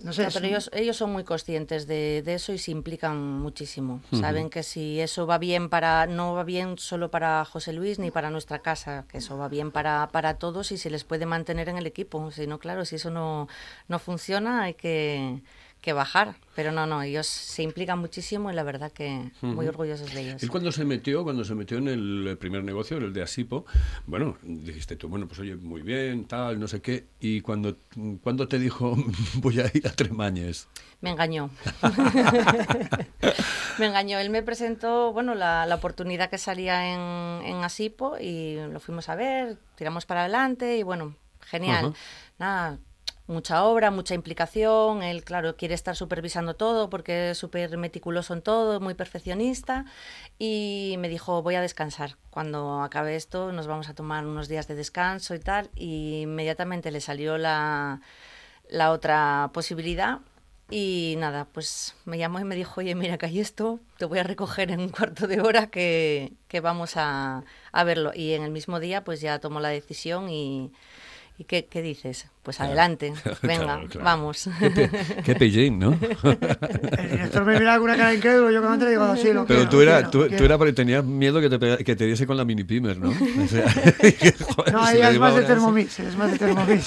no 0.00 0.12
sé, 0.12 0.28
pero 0.30 0.40
un- 0.40 0.44
ellos, 0.50 0.70
ellos 0.74 0.96
son 0.96 1.10
muy 1.10 1.24
conscientes 1.24 1.86
de, 1.86 2.22
de 2.22 2.34
eso 2.34 2.52
y 2.52 2.58
se 2.58 2.70
implican 2.70 3.18
muchísimo. 3.40 4.02
Saben 4.12 4.50
que 4.50 4.62
si 4.62 5.00
eso 5.00 5.26
va 5.26 5.38
bien 5.38 5.70
para, 5.70 6.06
no 6.06 6.34
va 6.34 6.44
bien 6.44 6.76
solo 6.78 7.10
para 7.10 7.44
José 7.46 7.72
Luis 7.72 7.98
ni 7.98 8.10
para 8.10 8.30
nuestra 8.30 8.58
casa, 8.60 9.06
que 9.08 9.18
eso 9.18 9.38
va 9.38 9.48
bien 9.48 9.72
para, 9.72 10.06
para 10.12 10.34
todos 10.34 10.70
y 10.70 10.76
se 10.76 10.90
les 10.90 11.04
puede 11.04 11.24
mantener 11.24 11.70
en 11.70 11.78
el 11.78 11.86
equipo. 11.86 12.30
Si 12.30 12.46
no, 12.46 12.58
claro, 12.58 12.84
si 12.84 12.96
eso 12.96 13.10
no, 13.10 13.48
no 13.88 13.98
funciona 13.98 14.64
hay 14.64 14.74
que, 14.74 15.40
que 15.80 15.92
bajar. 15.92 16.36
Pero 16.54 16.72
no, 16.72 16.86
no, 16.86 17.02
ellos 17.02 17.26
se 17.26 17.62
implican 17.62 17.98
muchísimo 17.98 18.50
y 18.50 18.54
la 18.54 18.62
verdad 18.62 18.90
que 18.90 19.30
muy 19.42 19.66
orgullosos 19.66 20.12
de 20.12 20.20
ellos. 20.22 20.42
Él 20.42 20.50
cuando 20.50 20.72
se 20.72 20.84
metió, 20.84 21.22
cuando 21.22 21.44
se 21.44 21.54
metió 21.54 21.78
en 21.78 21.88
el 21.88 22.36
primer 22.38 22.64
negocio, 22.64 22.96
el 22.96 23.12
de 23.12 23.22
Asipo, 23.22 23.66
bueno, 24.06 24.36
dijiste 24.42 24.96
tú, 24.96 25.08
bueno, 25.08 25.28
pues 25.28 25.38
oye, 25.40 25.54
muy 25.54 25.82
bien, 25.82 26.26
tal, 26.26 26.58
no 26.58 26.66
sé 26.66 26.80
qué, 26.80 27.06
y 27.20 27.40
cuando, 27.40 27.76
cuando 28.22 28.48
te 28.48 28.58
dijo, 28.58 28.96
voy 29.34 29.60
a 29.60 29.70
ir 29.72 29.86
a 29.86 29.92
Tremañes. 29.92 30.66
Me 31.02 31.10
engañó. 31.10 31.50
me 33.78 33.86
engañó. 33.86 34.18
Él 34.18 34.30
me 34.30 34.42
presentó, 34.42 35.12
bueno, 35.12 35.34
la, 35.34 35.66
la 35.66 35.74
oportunidad 35.74 36.30
que 36.30 36.38
salía 36.38 36.94
en, 36.94 37.46
en 37.46 37.64
Asipo 37.64 38.16
y 38.18 38.56
lo 38.56 38.80
fuimos 38.80 39.08
a 39.08 39.14
ver, 39.14 39.58
tiramos 39.76 40.06
para 40.06 40.22
adelante 40.22 40.78
y 40.78 40.82
bueno, 40.82 41.14
genial. 41.42 41.94
Nada, 42.38 42.78
mucha 43.26 43.64
obra, 43.64 43.90
mucha 43.90 44.14
implicación. 44.14 45.02
Él, 45.02 45.24
claro, 45.24 45.56
quiere 45.56 45.74
estar 45.74 45.96
supervisando 45.96 46.54
todo 46.54 46.90
porque 46.90 47.30
es 47.30 47.38
súper 47.38 47.76
meticuloso 47.76 48.34
en 48.34 48.42
todo, 48.42 48.80
muy 48.80 48.94
perfeccionista. 48.94 49.84
Y 50.38 50.96
me 50.98 51.08
dijo, 51.08 51.42
voy 51.42 51.56
a 51.56 51.60
descansar. 51.60 52.16
Cuando 52.30 52.82
acabe 52.82 53.16
esto 53.16 53.52
nos 53.52 53.66
vamos 53.66 53.88
a 53.88 53.94
tomar 53.94 54.26
unos 54.26 54.48
días 54.48 54.68
de 54.68 54.74
descanso 54.74 55.34
y 55.34 55.40
tal. 55.40 55.70
Y 55.74 56.22
inmediatamente 56.22 56.90
le 56.90 57.00
salió 57.00 57.38
la, 57.38 58.00
la 58.68 58.92
otra 58.92 59.50
posibilidad. 59.52 60.20
Y 60.68 61.14
nada, 61.18 61.46
pues 61.52 61.94
me 62.06 62.18
llamó 62.18 62.40
y 62.40 62.44
me 62.44 62.56
dijo, 62.56 62.80
oye, 62.80 62.96
mira 62.96 63.18
que 63.18 63.26
hay 63.26 63.38
esto, 63.38 63.78
te 63.98 64.04
voy 64.04 64.18
a 64.18 64.24
recoger 64.24 64.72
en 64.72 64.80
un 64.80 64.88
cuarto 64.88 65.28
de 65.28 65.40
hora 65.40 65.68
que, 65.68 66.32
que 66.48 66.60
vamos 66.60 66.96
a, 66.96 67.44
a 67.70 67.84
verlo. 67.84 68.10
Y 68.14 68.32
en 68.32 68.42
el 68.42 68.50
mismo 68.50 68.80
día 68.80 69.04
pues 69.04 69.20
ya 69.20 69.38
tomó 69.38 69.60
la 69.60 69.68
decisión 69.68 70.28
y, 70.28 70.72
¿y 71.38 71.44
qué, 71.44 71.66
qué 71.66 71.82
dices? 71.82 72.28
Pues 72.42 72.60
adelante, 72.60 73.12
venga, 73.42 73.64
Claro, 73.64 73.88
claro. 73.88 74.04
vamos. 74.04 74.48
Qué, 75.24 75.34
qué 75.34 75.70
¿no? 75.70 75.98
El 76.22 77.10
director 77.10 77.44
me 77.44 77.58
mira 77.58 77.74
con 77.74 77.84
una 77.84 77.96
cara 77.96 78.14
incrédula, 78.14 78.52
yo 78.52 78.62
como 78.62 78.78
te 78.78 78.88
digo, 78.88 79.16
sí, 79.16 79.32
lo 79.32 79.46
Pero 79.46 79.60
quiero, 79.60 79.68
tú, 79.68 79.80
era, 79.80 79.94
quiero, 79.96 80.10
tú, 80.10 80.18
lo 80.18 80.24
tú 80.24 80.28
quiero. 80.30 80.44
era 80.44 80.58
porque 80.58 80.72
tenías 80.72 81.04
miedo 81.04 81.40
que 81.40 81.48
te, 81.50 81.84
que 81.84 81.96
te 81.96 82.06
diese 82.06 82.26
con 82.26 82.36
la 82.36 82.44
mini 82.44 82.64
pimer, 82.64 82.98
¿no? 82.98 83.10
O 83.10 83.48
sea, 83.48 83.64
que, 84.00 84.32
joder, 84.32 84.72
No, 84.72 84.88
ella 84.88 85.08
le 85.08 85.14
es 85.14 85.20
más 85.20 85.34
de 85.34 85.42
Thermomix, 85.42 85.98
es 85.98 86.16
más 86.16 86.30
de 86.32 86.38
Thermomix. 86.38 86.86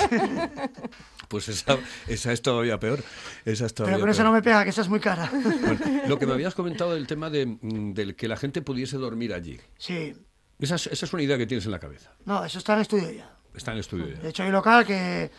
Pues 1.27 1.47
esa, 1.49 1.77
esa 2.07 2.31
es 2.33 2.41
todavía 2.41 2.79
peor. 2.79 3.03
Esa 3.45 3.67
es 3.67 3.73
todavía 3.73 3.97
Pero 3.97 4.01
con 4.01 4.09
eso 4.09 4.23
no 4.23 4.31
me 4.31 4.41
pega, 4.41 4.63
que 4.63 4.71
esa 4.71 4.81
es 4.81 4.89
muy 4.89 4.99
cara. 4.99 5.29
Bueno, 5.31 5.79
lo 6.07 6.17
que 6.17 6.25
me 6.25 6.33
habías 6.33 6.55
comentado 6.55 6.93
del 6.95 7.05
tema 7.05 7.29
de, 7.29 7.45
mm, 7.45 7.93
del 7.93 8.15
que 8.15 8.27
la 8.27 8.35
gente 8.37 8.61
pudiese 8.63 8.97
dormir 8.97 9.33
allí. 9.33 9.59
Sí, 9.77 10.15
Esa 10.59 10.75
es, 10.75 10.87
esa 10.87 11.05
es 11.05 11.13
una 11.13 11.21
idea 11.21 11.37
que 11.37 11.45
tienes 11.45 11.65
en 11.65 11.71
la 11.71 11.79
cabeza. 11.79 12.11
no, 12.25 12.43
eso 12.43 12.57
está 12.57 12.73
en 12.73 12.79
estudio 12.81 13.11
ya. 13.11 13.29
Está 13.59 13.71
en 13.71 13.75
el 13.75 13.81
estudio 13.81 14.07
ya. 14.07 14.19
De 14.19 14.29
hecho, 14.29 14.43
hay 14.43 14.51
local 14.51 14.85
que 14.85 15.29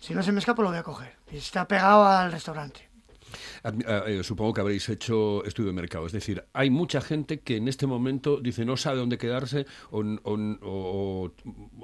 si 0.00 0.14
no 0.14 0.22
se 0.22 0.32
me 0.32 0.38
escapa 0.38 0.62
lo 0.62 0.70
voy 0.70 0.78
a 0.78 0.82
coger. 0.82 1.12
Y 1.30 1.36
está 1.36 1.68
pegado 1.68 2.06
al 2.06 2.32
restaurante. 2.32 2.88
Eh, 3.62 4.22
supongo 4.22 4.54
que 4.54 4.60
habréis 4.62 4.88
hecho 4.88 5.44
estudio 5.44 5.68
de 5.68 5.74
mercado. 5.74 6.06
Es 6.06 6.12
decir, 6.12 6.44
hay 6.54 6.70
mucha 6.70 7.02
gente 7.02 7.40
que 7.40 7.56
en 7.56 7.68
este 7.68 7.86
momento 7.86 8.40
dice 8.40 8.64
no 8.64 8.78
sabe 8.78 8.96
dónde 8.96 9.18
quedarse 9.18 9.66
o, 9.90 11.30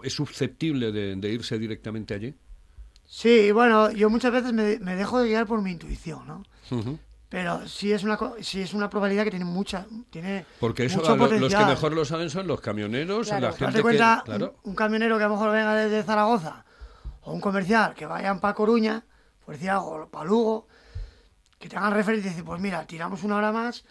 es 0.03 0.13
susceptible 0.15 0.91
de, 0.91 1.17
de 1.17 1.33
irse 1.33 1.59
directamente 1.59 2.15
allí. 2.15 2.35
Sí, 3.05 3.53
bueno, 3.53 3.91
yo 3.91 4.09
muchas 4.09 4.33
veces 4.33 4.55
me, 4.55 4.79
me 4.79 4.97
dejo 4.97 5.21
de 5.21 5.29
guiar 5.29 5.47
por 5.47 5.61
mi 5.61 5.73
intuición, 5.73 6.27
¿no? 6.27 6.43
Pero 7.33 7.67
sí 7.67 7.91
es 7.91 8.05
una, 8.05 8.19
sí 8.43 8.61
es 8.61 8.75
una 8.75 8.91
probabilidad 8.91 9.25
que 9.25 9.31
tiene 9.31 9.47
mucha, 9.47 9.87
tiene 10.11 10.45
Porque 10.61 10.85
eso 10.85 10.99
mucho 10.99 11.17
lo- 11.17 11.39
los 11.39 11.55
que 11.55 11.65
mejor 11.65 11.95
lo 11.95 12.05
saben 12.05 12.29
son 12.29 12.47
los 12.47 12.61
camioneros, 12.61 13.29
Claro. 13.29 13.47
la 13.47 13.53
gente 13.55 13.81
cuenta, 13.81 14.21
que... 14.23 14.31
Claro. 14.33 14.55
un, 14.65 14.71
un 14.73 14.77
camionero 14.77 15.17
que 15.17 15.25
a 15.25 15.29
lo 15.29 15.35
mejor 15.37 15.51
venga 15.51 15.75
desde 15.75 16.03
Zaragoza 16.03 16.67
o 17.23 17.33
un 17.33 17.41
comercial 17.41 17.95
que 17.95 18.05
vayan 18.05 18.39
para 18.39 18.53
Coruña, 18.53 19.03
por 19.47 19.55
decir 19.55 19.71
algo, 19.71 20.09
para 20.11 20.27
Lugo, 20.27 20.69
que 21.59 21.71
tengan 21.71 21.95
referencia 21.95 22.27
y 22.29 22.31
decir, 22.33 22.45
pues 22.45 22.61
mira, 22.61 22.85
tiramos 22.87 23.23
una 23.23 23.37
hora 23.37 23.51
más, 23.51 23.85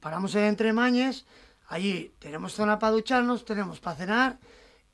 paramos 0.00 0.34
en 0.34 0.56
Tremañes, 0.56 1.24
allí 1.68 2.12
tenemos 2.18 2.52
zona 2.52 2.80
para 2.80 2.90
ducharnos, 2.90 3.44
tenemos 3.44 3.78
para 3.78 3.94
cenar 3.94 4.38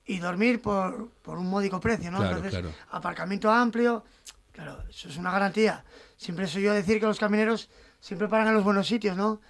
y 0.05 0.19
dormir 0.19 0.61
por, 0.61 1.09
por 1.23 1.39
un 1.39 1.49
módico 1.49 1.81
precio, 1.81 2.11
¿no? 2.11 2.19
Claro, 2.19 2.37
Entonces, 2.37 2.61
claro. 2.61 2.75
aparcamiento 2.91 3.51
amplio, 3.51 4.05
claro, 4.53 4.83
eso 4.91 5.09
es 5.09 5.17
una 5.17 5.31
garantía. 5.31 5.85
Siempre 6.19 6.47
soy 6.49 6.65
yo 6.65 6.75
decir 6.75 7.01
que 7.01 7.07
los 7.07 7.19
camioneros 7.19 7.71
siempre 8.05 8.29
paran 8.29 8.49
en 8.49 8.55
los 8.55 8.65
buenos 8.65 8.87
sitios, 8.87 9.17
¿no? 9.17 9.41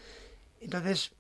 Entonces, 0.61 1.11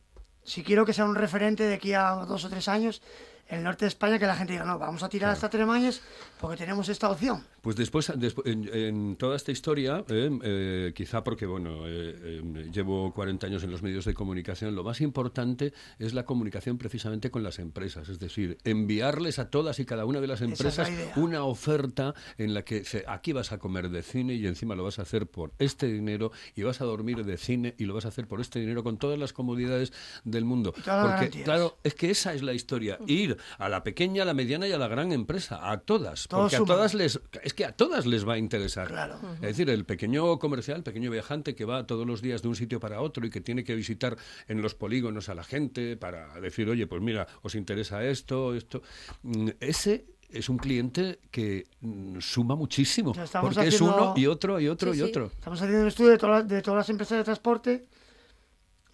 si 0.45 0.63
quiero 0.63 0.87
que 0.87 0.93
sea 0.93 1.05
un 1.05 1.17
referente 1.17 1.65
de 1.65 1.75
aquí 1.75 1.93
a 1.93 2.11
dos 2.29 2.45
o 2.45 2.49
tres 2.49 2.69
años, 2.69 3.03
el 3.49 3.63
norte 3.63 3.85
de 3.85 3.89
España, 3.89 4.19
que 4.19 4.27
la 4.27 4.37
gente 4.37 4.53
diga, 4.55 4.65
no, 4.65 4.79
vamos 4.79 5.03
a 5.03 5.09
tirar 5.09 5.31
hasta 5.31 5.51
Tremañes 5.51 6.01
porque 6.41 6.57
tenemos 6.57 6.89
esta 6.89 7.11
opción. 7.11 7.45
Pues 7.63 7.77
después, 7.77 8.11
despu- 8.11 8.43
en, 8.47 8.69
en 8.75 9.17
toda 9.17 9.37
esta 9.37 9.53
historia, 9.53 10.05
eh, 10.09 10.31
eh, 10.43 10.93
quizá 10.95 11.25
porque 11.25 11.47
bueno, 11.47 11.87
eh, 11.87 12.43
eh, 12.43 12.71
llevo 12.73 13.13
40 13.15 13.47
años 13.47 13.63
en 13.65 13.71
los 13.71 13.83
medios 13.83 14.05
de 14.05 14.13
comunicación, 14.15 14.75
lo 14.75 14.85
más 14.85 15.01
importante 15.01 15.73
es 15.99 16.13
la 16.15 16.25
comunicación 16.25 16.77
precisamente 16.79 17.31
con 17.31 17.43
las 17.43 17.59
empresas, 17.59 18.09
es 18.09 18.19
decir, 18.19 18.59
enviarles 18.65 19.39
a 19.39 19.49
todas 19.51 19.79
y 19.79 19.85
cada 19.87 20.05
una 20.05 20.21
de 20.21 20.27
las 20.27 20.41
Esa 20.41 20.45
es 20.45 20.51
empresas 20.79 20.91
una 21.17 21.45
oferta 21.45 22.15
en 22.39 22.53
la 22.55 22.63
que 22.63 22.85
se- 22.85 23.05
aquí 23.09 23.33
vas 23.33 23.53
a 23.53 23.59
comer 23.59 23.89
de 23.89 24.03
cine 24.03 24.35
y 24.35 24.47
encima 24.47 24.75
lo 24.75 24.85
vas 24.85 24.99
a 24.99 25.03
hacer 25.03 25.27
por 25.27 25.53
este 25.59 25.87
dinero 25.87 26.33
y 26.55 26.63
vas 26.63 26.81
a 26.81 26.85
dormir 26.85 27.25
de 27.25 27.37
cine 27.39 27.75
y 27.79 27.85
lo 27.85 27.95
vas 27.95 28.05
a 28.05 28.09
hacer 28.09 28.27
por 28.27 28.41
este 28.41 28.59
dinero 28.61 28.83
con 28.85 28.99
todas 28.99 29.19
las 29.19 29.33
comodidades 29.33 29.93
del 30.25 30.45
mundo. 30.45 30.73
Porque 30.73 30.91
garantías. 30.91 31.45
claro, 31.45 31.79
es 31.83 31.95
que 31.95 32.11
esa 32.11 32.35
es 32.35 32.43
la 32.43 32.53
historia, 32.53 32.99
ir 33.07 33.34
a 33.59 33.69
la 33.69 33.83
pequeña, 33.83 34.23
a 34.23 34.27
la 34.27 34.35
mediana 34.35 34.67
y 34.69 34.73
a 34.73 34.79
la 34.79 34.89
gran 34.89 35.13
empresa, 35.13 35.71
a 35.71 35.79
todas, 35.79 36.27
Todo 36.29 36.43
porque 36.43 36.57
a 36.57 36.65
todas 36.65 36.95
les 36.95 37.21
es 37.43 37.55
que 37.55 37.65
a 37.65 37.73
todas 37.73 38.07
les 38.07 38.27
va 38.29 38.35
a 38.35 38.39
interesar. 38.39 38.89
Claro. 38.89 39.19
Es 39.37 39.41
decir, 39.41 39.71
el 39.71 39.85
pequeño 39.85 40.39
comercial, 40.39 40.79
el 40.79 40.83
pequeño 40.85 41.11
viajante 41.11 41.55
que 41.55 41.65
va 41.65 41.87
todos 41.87 42.07
los 42.07 42.23
días 42.23 42.43
de 42.43 42.49
un 42.49 42.57
sitio 42.57 42.81
para 42.81 43.01
otro 43.01 43.27
y 43.27 43.31
que 43.31 43.41
tiene 43.41 43.65
que 43.65 43.75
visitar 43.75 44.17
en 44.49 44.63
los 44.63 44.75
polígonos 44.75 45.29
a 45.29 45.35
la 45.35 45.45
gente 45.45 45.97
para 45.97 46.41
decir, 46.41 46.69
oye, 46.69 46.87
pues 46.87 47.03
mira, 47.03 47.27
os 47.43 47.55
interesa 47.55 48.05
esto, 48.05 48.55
esto. 48.55 48.83
Mm, 49.23 49.49
Ese 49.61 50.07
es 50.31 50.49
un 50.49 50.59
cliente 50.59 51.21
que 51.31 51.67
mm, 51.81 52.19
suma 52.21 52.57
muchísimo, 52.57 53.13
porque 53.41 53.69
es 53.69 53.81
uno 53.81 54.15
y 54.17 54.27
otro 54.27 54.59
y 54.61 54.69
otro 54.69 54.93
Sí, 54.93 54.99
y 54.99 55.03
sí. 55.03 55.09
otro. 55.09 55.27
Estamos 55.27 55.61
haciendo 55.61 55.83
un 55.83 55.89
estudio 55.89 56.11
de, 56.11 56.19
todas 56.19 56.49
de 56.49 56.63
todas 56.63 56.79
las 56.79 56.89
empresas 56.89 57.19
de 57.19 57.25
transporte 57.25 57.85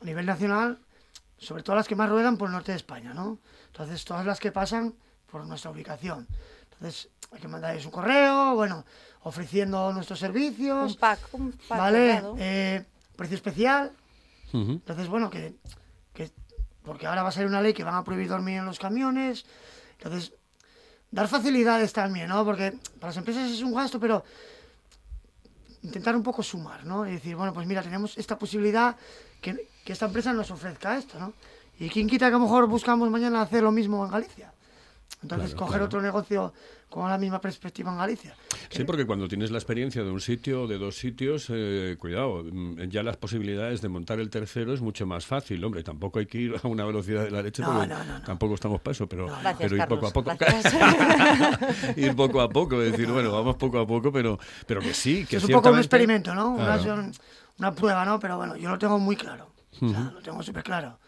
a 0.00 0.04
nivel 0.04 0.26
nacional, 0.26 0.78
sobre 1.38 1.62
todo 1.62 1.76
las 1.76 1.88
que 1.88 1.96
más 1.96 2.08
ruedan 2.10 2.36
por 2.36 2.48
el 2.48 2.52
norte 2.52 2.72
de 2.72 2.76
España, 2.76 3.14
¿no? 3.14 3.38
Entonces, 3.72 4.04
todas 4.04 4.26
las 4.26 4.38
que 4.40 4.52
pasan 4.52 4.94
por 5.30 5.44
nuestra 5.46 5.70
ubicación. 5.70 6.26
Entonces, 6.72 7.08
hay 7.32 7.40
que 7.40 7.48
mandarles 7.48 7.84
un 7.84 7.90
correo, 7.92 8.54
bueno, 8.54 8.84
ofreciendo 9.22 9.92
nuestros 9.92 10.18
servicios, 10.18 10.92
Un 10.94 10.98
pack, 10.98 11.20
un 11.32 11.52
pack. 11.52 11.78
¿vale? 11.78 12.22
Eh, 12.38 12.84
precio 13.16 13.36
especial. 13.36 13.92
Entonces, 14.52 15.06
bueno, 15.08 15.30
que, 15.30 15.54
que- 16.12 16.30
Porque 16.82 17.06
ahora 17.06 17.22
va 17.22 17.28
a 17.28 17.32
salir 17.32 17.48
una 17.48 17.60
ley 17.62 17.72
que 17.72 17.84
van 17.84 17.94
a 17.94 18.02
prohibir 18.02 18.28
dormir 18.28 18.56
en 18.58 18.64
los 18.66 18.78
camiones. 18.78 19.44
Entonces, 19.98 20.32
dar 21.10 21.28
facilidades 21.28 21.92
también, 21.92 22.28
¿no? 22.28 22.44
Porque 22.44 22.72
para 22.98 23.08
las 23.08 23.16
empresas 23.18 23.50
es 23.50 23.62
un 23.62 23.74
gasto, 23.74 24.00
pero 24.00 24.24
intentar 25.82 26.16
un 26.16 26.22
poco 26.22 26.42
sumar, 26.42 26.84
¿no? 26.84 27.06
Y 27.06 27.12
decir, 27.12 27.36
bueno, 27.36 27.52
pues 27.52 27.66
mira, 27.66 27.82
tenemos 27.82 28.16
esta 28.18 28.38
posibilidad 28.38 28.96
que, 29.40 29.68
que 29.84 29.92
esta 29.92 30.06
empresa 30.06 30.32
nos 30.32 30.50
ofrezca 30.50 30.96
esto, 30.98 31.18
¿no? 31.18 31.32
Y 31.80 31.88
quién 31.88 32.06
quita 32.08 32.28
que 32.28 32.34
a 32.34 32.38
lo 32.38 32.44
mejor 32.44 32.66
buscamos 32.68 33.10
mañana 33.10 33.40
hacer 33.42 33.62
lo 33.64 33.72
mismo 33.72 34.04
en 34.04 34.12
Galicia. 34.12 34.52
Entonces, 35.22 35.50
Claro, 35.50 35.58
coger 35.58 35.72
claro. 35.72 35.84
otro 35.86 36.00
negocio 36.02 36.52
con 36.88 37.08
la 37.10 37.18
misma 37.18 37.40
perspectiva 37.40 37.90
en 37.92 37.98
Galicia. 37.98 38.34
Sí, 38.70 38.84
porque 38.84 39.04
cuando 39.06 39.28
tienes 39.28 39.50
la 39.50 39.58
experiencia 39.58 40.02
de 40.02 40.10
un 40.10 40.20
sitio 40.20 40.62
o 40.62 40.66
de 40.66 40.78
dos 40.78 40.96
sitios, 40.96 41.46
eh, 41.50 41.96
cuidado, 41.98 42.42
mm, 42.50 42.82
ya 42.88 43.02
las 43.02 43.16
posibilidades 43.16 43.80
de 43.82 43.88
montar 43.88 44.18
el 44.20 44.30
tercero 44.30 44.72
es 44.72 44.80
mucho 44.80 45.06
más 45.06 45.26
fácil. 45.26 45.62
Hombre, 45.64 45.82
tampoco 45.82 46.18
hay 46.20 46.26
que 46.26 46.38
ir 46.38 46.54
a 46.62 46.66
una 46.68 46.84
velocidad 46.84 47.24
de 47.24 47.30
la 47.30 47.42
leche, 47.42 47.62
No, 47.62 47.72
porque 47.72 47.86
no, 47.88 48.04
no, 48.04 48.18
no. 48.18 48.24
tampoco 48.24 48.54
estamos 48.54 48.80
para 48.80 48.92
eso, 48.92 49.06
pero, 49.08 49.26
Gracias, 49.26 49.56
pero 49.58 49.76
ir 49.76 49.86
poco 49.88 50.06
a 50.06 50.10
poco. 50.12 50.30
ir 51.96 52.16
poco 52.16 52.40
a 52.40 52.48
poco, 52.48 52.78
decir, 52.78 53.10
bueno, 53.10 53.32
vamos 53.32 53.56
poco 53.56 53.78
a 53.78 53.86
poco, 53.86 54.10
pero, 54.12 54.38
pero 54.66 54.80
que 54.80 54.94
sí, 54.94 55.26
que 55.26 55.36
es 55.36 55.44
un 55.44 55.50
poco 55.52 55.70
un 55.70 55.78
experimento, 55.78 56.34
¿no? 56.34 56.50
Una, 56.50 56.78
Claro. 56.78 56.82
son- 56.82 57.12
una 57.58 57.72
prueba, 57.74 58.04
¿no? 58.04 58.18
Pero 58.18 58.36
bueno, 58.38 58.56
yo 58.56 58.70
lo 58.70 58.78
tengo 58.78 58.98
muy 58.98 59.16
claro. 59.16 59.52
O 59.82 59.88
sea, 59.88 60.10
lo 60.14 60.20
tengo 60.22 60.42
súper 60.42 60.62
claro. 60.62 60.98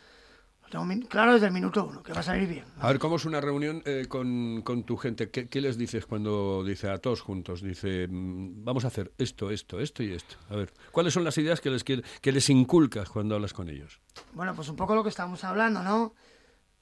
Tengo 0.72 0.86
claro 1.06 1.34
desde 1.34 1.48
el 1.48 1.52
minuto 1.52 1.84
uno, 1.84 2.02
que 2.02 2.14
va 2.14 2.20
a 2.20 2.22
salir 2.22 2.48
bien. 2.48 2.64
A 2.80 2.88
ver, 2.88 2.98
¿cómo 2.98 3.16
es 3.16 3.26
una 3.26 3.42
reunión 3.42 3.82
eh, 3.84 4.06
con, 4.08 4.62
con 4.62 4.84
tu 4.84 4.96
gente? 4.96 5.28
¿Qué, 5.30 5.46
qué 5.46 5.60
les 5.60 5.76
dices 5.76 6.06
cuando 6.06 6.64
dice 6.64 6.88
a 6.88 6.96
todos 6.96 7.20
juntos? 7.20 7.60
Dice, 7.60 8.08
mm, 8.08 8.64
vamos 8.64 8.86
a 8.86 8.88
hacer 8.88 9.12
esto, 9.18 9.50
esto, 9.50 9.80
esto 9.80 10.02
y 10.02 10.14
esto. 10.14 10.36
A 10.48 10.56
ver, 10.56 10.72
¿cuáles 10.90 11.12
son 11.12 11.24
las 11.24 11.36
ideas 11.36 11.60
que 11.60 11.68
les, 11.68 11.84
que 11.84 12.32
les 12.32 12.48
inculcas 12.48 13.10
cuando 13.10 13.34
hablas 13.34 13.52
con 13.52 13.68
ellos? 13.68 14.00
Bueno, 14.32 14.54
pues 14.54 14.70
un 14.70 14.76
poco 14.76 14.94
lo 14.94 15.02
que 15.02 15.10
estamos 15.10 15.44
hablando, 15.44 15.82
¿no? 15.82 16.14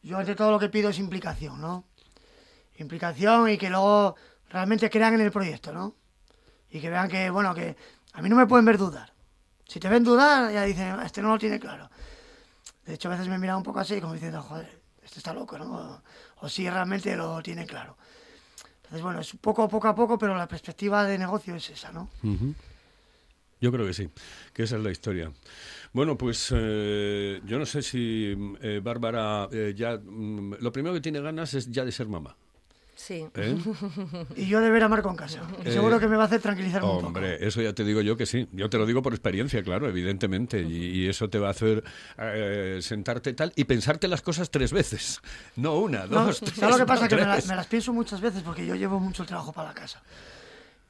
Yo 0.05 0.18
ante 0.18 0.37
todo 0.37 0.53
lo 0.53 0.61
que 0.61 0.68
pido 0.68 0.90
es 0.90 0.98
implicación, 1.00 1.61
¿no? 1.61 1.85
Implicación 2.79 3.50
y 3.50 3.59
que 3.59 3.70
luego 3.70 4.14
realmente 4.50 4.88
crean 4.88 5.14
en 5.14 5.22
el 5.22 5.33
proyecto, 5.33 5.72
¿no? 5.72 5.96
Y 6.70 6.81
que 6.81 6.90
vean 6.90 7.09
que, 7.09 7.29
bueno, 7.31 7.53
que 7.57 7.76
a 8.12 8.22
mí 8.22 8.29
no 8.29 8.37
me 8.37 8.46
pueden 8.46 8.64
ver 8.66 8.79
dudar. 8.79 9.12
Si 9.66 9.81
te 9.81 9.88
ven 9.88 10.05
dudar, 10.05 10.53
ya 10.53 10.62
dicen, 10.62 10.94
"Ah, 10.96 11.03
este 11.05 11.20
no 11.22 11.31
lo 11.31 11.38
tiene 11.40 11.59
claro. 11.59 11.90
De 12.87 12.95
hecho, 12.95 13.09
a 13.09 13.12
veces 13.12 13.29
me 13.29 13.38
miran 13.38 13.57
un 13.59 13.62
poco 13.62 13.81
así, 13.81 14.01
como 14.01 14.14
diciendo, 14.14 14.43
joder, 14.43 14.81
este 15.03 15.19
está 15.19 15.33
loco, 15.33 15.59
¿no? 15.59 16.03
O, 16.40 16.49
si 16.49 16.69
realmente 16.69 17.14
lo 17.16 17.43
tiene 17.43 17.66
claro. 17.66 17.97
Entonces, 18.77 19.03
bueno, 19.03 19.21
es 19.21 19.33
poco, 19.40 19.69
poco 19.69 19.88
a 19.88 19.95
poco, 19.95 20.19
pero 20.19 20.37
la 20.37 20.49
perspectiva 20.49 21.05
de 21.05 21.19
negocio 21.19 21.55
es 21.55 21.71
esa, 21.71 21.93
¿no? 21.93 22.11
Yo 23.61 23.71
creo 23.71 23.87
que 23.87 23.93
sí, 23.93 24.09
que 24.55 24.62
esa 24.62 24.77
es 24.77 24.83
la 24.83 24.90
historia. 24.90 25.31
Bueno, 25.93 26.16
pues 26.16 26.53
eh, 26.55 27.40
yo 27.45 27.59
no 27.59 27.66
sé 27.66 27.83
si 27.83 28.35
eh, 28.62 28.81
Bárbara 28.83 29.49
eh, 29.53 29.75
ya... 29.77 29.99
mm, 29.99 30.55
lo 30.61 30.73
primero 30.73 30.95
que 30.95 31.01
tiene 31.01 31.21
ganas 31.21 31.53
es 31.55 31.71
ya 31.71 31.85
de 31.85 31.93
ser 31.93 32.09
mamá. 32.09 32.37
Sí. 33.03 33.27
¿eh? 33.35 33.57
Y 34.37 34.47
yo 34.47 34.61
de 34.61 34.69
ver 34.71 34.83
a 34.83 34.89
Marco 34.89 35.09
en 35.09 35.17
casa. 35.17 35.41
que 35.63 35.71
Eh, 35.71 35.73
seguro 35.73 35.99
que 35.99 36.07
me 36.07 36.17
va 36.17 36.25
a 36.25 36.27
hacer 36.27 36.41
tranquilizarme 36.43 36.87
un 36.87 36.95
poco. 36.97 37.07
Hombre, 37.07 37.47
eso 37.47 37.63
ya 37.63 37.73
te 37.73 37.83
digo 37.83 38.03
yo 38.03 38.15
que 38.17 38.27
sí. 38.27 38.47
Yo 38.53 38.69
te 38.69 38.77
lo 38.77 38.85
digo 38.85 39.01
por 39.01 39.15
experiencia, 39.15 39.63
claro, 39.63 39.89
evidentemente. 39.89 40.61
Y, 40.61 41.01
y 41.05 41.09
eso 41.09 41.31
te 41.31 41.39
va 41.39 41.49
a 41.49 41.51
hacer 41.53 41.83
eh, 42.19 42.79
sentarte 42.83 43.33
tal 43.33 43.53
y 43.57 43.65
pensarte 43.65 44.07
las 44.07 44.21
cosas 44.21 44.51
tres 44.51 44.73
veces. 44.73 45.21
No 45.57 45.79
una, 45.79 46.07
No, 46.07 46.27
dos, 46.27 46.41
tres. 46.41 46.55
¿Sabes 46.55 46.77
lo 46.77 46.85
que 46.85 46.87
pasa? 46.89 47.03
no, 47.05 47.09
que 47.09 47.17
me, 47.17 47.23
la- 47.23 47.33
tres. 47.35 47.49
me 47.49 47.57
las 47.57 47.67
pienso 47.67 47.93
muchas 47.95 48.21
veces 48.21 48.43
porque 48.43 48.67
yo 48.67 48.75
llevo 48.75 49.01
mucho 49.01 49.23
el 49.23 49.29
trabajo 49.29 49.53
para 49.53 49.69
la 49.69 49.75
casa. 49.75 50.03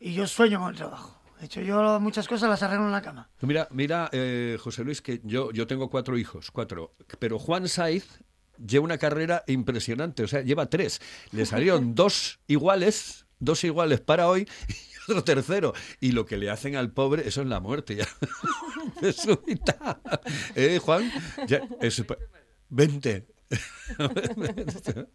Y 0.00 0.12
yo 0.12 0.26
sueño 0.26 0.58
con 0.60 0.70
el 0.70 0.76
trabajo. 0.76 1.20
De 1.38 1.46
hecho, 1.46 1.60
yo 1.62 1.98
muchas 2.00 2.26
cosas 2.28 2.50
las 2.50 2.62
arreglo 2.62 2.86
en 2.86 2.92
la 2.92 3.02
cama. 3.02 3.28
Mira, 3.40 3.66
mira, 3.70 4.08
eh, 4.12 4.58
José 4.60 4.82
Luis, 4.84 5.00
que 5.00 5.20
yo, 5.24 5.52
yo 5.52 5.66
tengo 5.66 5.88
cuatro 5.88 6.18
hijos, 6.18 6.50
cuatro. 6.50 6.92
Pero 7.18 7.38
Juan 7.38 7.66
Saiz 7.68 8.20
lleva 8.66 8.84
una 8.84 8.98
carrera 8.98 9.44
impresionante, 9.46 10.22
o 10.24 10.28
sea, 10.28 10.42
lleva 10.42 10.68
tres. 10.70 11.00
Le 11.32 11.46
salieron 11.46 11.94
dos 11.94 12.40
iguales, 12.46 13.26
dos 13.38 13.62
iguales 13.64 14.00
para 14.00 14.28
hoy 14.28 14.48
y 14.68 15.10
otro 15.10 15.24
tercero. 15.24 15.72
Y 16.00 16.12
lo 16.12 16.26
que 16.26 16.36
le 16.36 16.50
hacen 16.50 16.76
al 16.76 16.92
pobre, 16.92 17.26
eso 17.28 17.42
es 17.42 17.46
la 17.48 17.60
muerte 17.60 17.96
ya. 17.96 18.08
De 19.00 19.12
súbita. 19.12 20.00
¿Eh, 20.54 20.78
Juan? 20.78 21.10
Ya, 21.46 21.60
es, 21.80 22.02
20. 22.68 23.26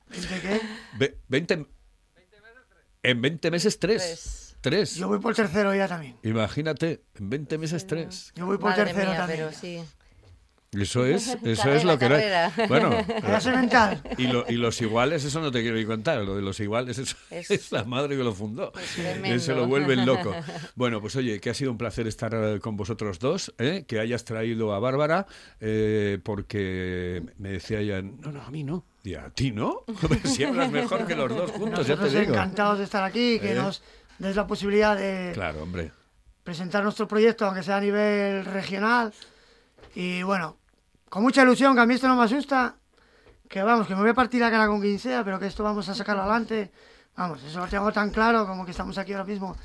¿Viste 0.09 0.41
qué? 0.41 0.61
Ve- 0.97 1.17
20. 1.27 1.65
En 3.03 3.21
20 3.21 3.51
meses, 3.51 3.79
tres. 3.79 4.01
Tres. 4.01 4.41
Tres. 4.61 4.95
Yo 4.95 5.07
voy 5.07 5.19
por 5.19 5.35
tercero 5.35 5.75
ya 5.75 5.87
también. 5.87 6.17
Imagínate, 6.23 7.03
en 7.15 7.29
20 7.29 7.57
meses, 7.59 7.85
tres. 7.85 8.31
Yo 8.35 8.47
voy 8.47 8.57
por 8.57 8.71
Madre 8.71 8.85
tercero 8.85 9.11
mía, 9.11 9.17
también. 9.19 9.39
pero 9.41 9.51
sí. 9.55 9.79
Eso 10.79 11.05
es, 11.05 11.27
eso 11.43 11.63
Carrera, 11.63 11.75
es 11.77 11.83
lo 11.83 11.97
que 11.99 12.09
no 12.09 12.15
hay. 12.15 12.21
carrera. 12.21 12.51
Bueno, 12.67 12.89
mental. 13.55 14.01
y, 14.17 14.27
lo- 14.27 14.45
y 14.49 14.53
los 14.55 14.81
iguales, 14.81 15.23
eso 15.23 15.39
no 15.41 15.51
te 15.51 15.61
quiero 15.61 15.77
ni 15.77 15.85
contar. 15.85 16.21
Lo 16.21 16.35
de 16.35 16.41
los 16.41 16.59
iguales, 16.59 16.97
eso 16.97 17.15
Es- 17.31 17.51
es 17.51 17.71
la 17.71 17.83
madre 17.83 18.17
que 18.17 18.23
lo 18.23 18.33
fundó. 18.33 18.71
tremendo. 18.95 19.39
Se 19.39 19.53
lo 19.53 19.67
vuelven 19.67 20.05
loco. 20.05 20.33
Bueno, 20.75 21.01
pues 21.01 21.15
oye, 21.15 21.39
que 21.39 21.49
ha 21.49 21.53
sido 21.53 21.71
un 21.71 21.77
placer 21.77 22.07
estar 22.07 22.33
eh, 22.33 22.59
con 22.59 22.75
vosotros 22.77 23.19
dos, 23.19 23.53
¿eh? 23.59 23.85
que 23.87 23.99
hayas 23.99 24.25
traído 24.25 24.73
a 24.73 24.79
Bárbara, 24.79 25.25
eh, 25.59 26.19
porque 26.23 27.23
me 27.37 27.49
decía 27.49 27.79
ella, 27.79 28.01
no, 28.01 28.31
no, 28.31 28.41
a 28.41 28.49
mí 28.51 28.63
no. 28.63 28.85
Y 29.03 29.13
a 29.15 29.29
ti 29.29 29.51
no. 29.51 29.83
si 30.23 30.43
hablas 30.43 30.71
mejor 30.71 31.05
que 31.05 31.15
los 31.15 31.29
dos 31.29 31.51
juntos, 31.51 31.85
ya 31.87 31.95
te 31.95 32.01
Nosotros 32.01 32.11
digo. 32.13 32.33
encantados 32.33 32.79
de 32.79 32.83
estar 32.85 33.03
aquí, 33.03 33.39
que 33.39 33.51
¿Eh? 33.51 33.55
nos 33.55 33.83
des 34.17 34.35
la 34.35 34.47
posibilidad 34.47 34.97
de 34.97 35.31
Claro, 35.33 35.61
hombre. 35.63 35.91
presentar 36.43 36.83
nuestro 36.83 37.07
proyecto, 37.07 37.45
aunque 37.45 37.61
sea 37.61 37.77
a 37.77 37.81
nivel 37.81 38.45
regional. 38.45 39.13
Y 39.93 40.23
bueno, 40.23 40.57
con 41.09 41.23
mucha 41.23 41.43
ilusión, 41.43 41.75
que 41.75 41.81
a 41.81 41.85
mí 41.85 41.93
esto 41.93 42.07
no 42.07 42.15
me 42.15 42.23
asusta. 42.23 42.75
Que 43.47 43.61
vamos, 43.61 43.87
que 43.87 43.95
me 43.95 44.01
voy 44.01 44.09
a 44.09 44.13
partir 44.13 44.41
la 44.41 44.49
cara 44.49 44.67
con 44.67 44.81
quien 44.81 44.97
sea, 44.97 45.23
pero 45.23 45.39
que 45.39 45.47
esto 45.47 45.63
vamos 45.63 45.87
a 45.87 45.93
sacarlo 45.93 46.23
adelante. 46.23 46.71
Vamos, 47.15 47.43
eso 47.43 47.59
lo 47.59 47.67
tengo 47.67 47.91
tan 47.91 48.09
claro 48.09 48.45
como 48.47 48.65
que 48.65 48.71
estamos 48.71 48.97
aquí 48.97 49.13
ahora 49.13 49.25
mismo 49.25 49.55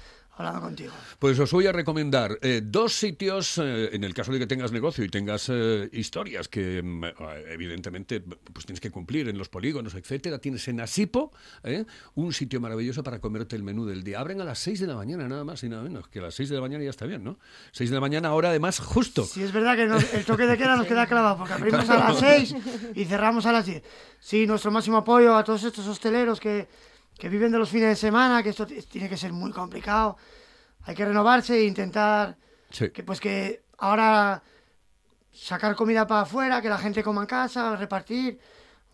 hablando 0.40 0.60
contigo. 0.60 0.92
Pues 1.18 1.38
os 1.38 1.50
voy 1.52 1.66
a 1.66 1.72
recomendar 1.72 2.38
eh, 2.42 2.60
dos 2.64 2.92
sitios, 2.94 3.58
eh, 3.58 3.90
en 3.92 4.04
el 4.04 4.12
caso 4.14 4.32
de 4.32 4.38
que 4.38 4.46
tengas 4.46 4.72
negocio 4.72 5.04
y 5.04 5.08
tengas 5.08 5.48
eh, 5.48 5.88
historias 5.92 6.48
que 6.48 6.82
mm, 6.82 7.04
eh, 7.04 7.12
evidentemente 7.50 8.20
pues 8.20 8.66
tienes 8.66 8.80
que 8.80 8.90
cumplir 8.90 9.28
en 9.28 9.38
los 9.38 9.48
polígonos, 9.48 9.94
etcétera. 9.94 10.38
Tienes 10.38 10.66
en 10.68 10.80
Asipo 10.80 11.32
eh, 11.62 11.84
un 12.14 12.32
sitio 12.32 12.60
maravilloso 12.60 13.02
para 13.02 13.20
comerte 13.20 13.56
el 13.56 13.62
menú 13.62 13.84
del 13.86 14.02
día. 14.02 14.20
Abren 14.20 14.40
a 14.40 14.44
las 14.44 14.58
6 14.58 14.80
de 14.80 14.86
la 14.86 14.94
mañana, 14.96 15.28
nada 15.28 15.44
más 15.44 15.62
y 15.62 15.68
nada 15.68 15.82
menos. 15.82 16.08
Que 16.08 16.18
a 16.18 16.22
las 16.22 16.34
6 16.34 16.48
de 16.48 16.54
la 16.56 16.60
mañana 16.62 16.82
ya 16.84 16.90
está 16.90 17.06
bien, 17.06 17.22
¿no? 17.22 17.38
6 17.72 17.90
de 17.90 17.94
la 17.94 18.00
mañana, 18.00 18.28
ahora 18.28 18.48
además 18.50 18.78
justo. 18.80 19.24
Sí, 19.24 19.42
es 19.42 19.52
verdad 19.52 19.76
que 19.76 19.86
nos- 19.86 20.12
el 20.14 20.24
toque 20.24 20.46
de 20.46 20.56
queda 20.58 20.76
nos 20.76 20.86
queda 20.86 21.06
clavado, 21.06 21.36
porque 21.38 21.52
abrimos 21.54 21.88
a 21.90 21.96
las 21.98 22.18
6 22.18 22.54
y 22.94 23.04
cerramos 23.04 23.46
a 23.46 23.52
las 23.52 23.66
10. 23.66 23.82
Sí, 24.18 24.46
nuestro 24.46 24.70
máximo 24.70 24.96
apoyo 24.98 25.36
a 25.36 25.44
todos 25.44 25.62
estos 25.64 25.86
hosteleros 25.86 26.40
que, 26.40 26.68
que 27.18 27.28
viven 27.28 27.52
de 27.52 27.58
los 27.58 27.68
fines 27.68 27.88
de 27.88 27.96
semana, 27.96 28.42
que 28.42 28.50
esto 28.50 28.66
tiene 28.66 29.08
que 29.08 29.16
ser 29.16 29.32
muy 29.32 29.52
complicado. 29.52 30.16
Hay 30.84 30.94
que 30.94 31.04
renovarse 31.04 31.54
e 31.58 31.64
intentar 31.64 32.36
Sí. 32.70 32.90
que 32.90 33.02
pues 33.02 33.20
que 33.20 33.62
ahora 33.78 34.42
sacar 35.32 35.74
comida 35.74 36.06
para 36.06 36.22
afuera, 36.22 36.62
que 36.62 36.68
la 36.68 36.78
gente 36.78 37.02
coma 37.02 37.22
en 37.22 37.26
casa, 37.26 37.76
repartir. 37.76 38.38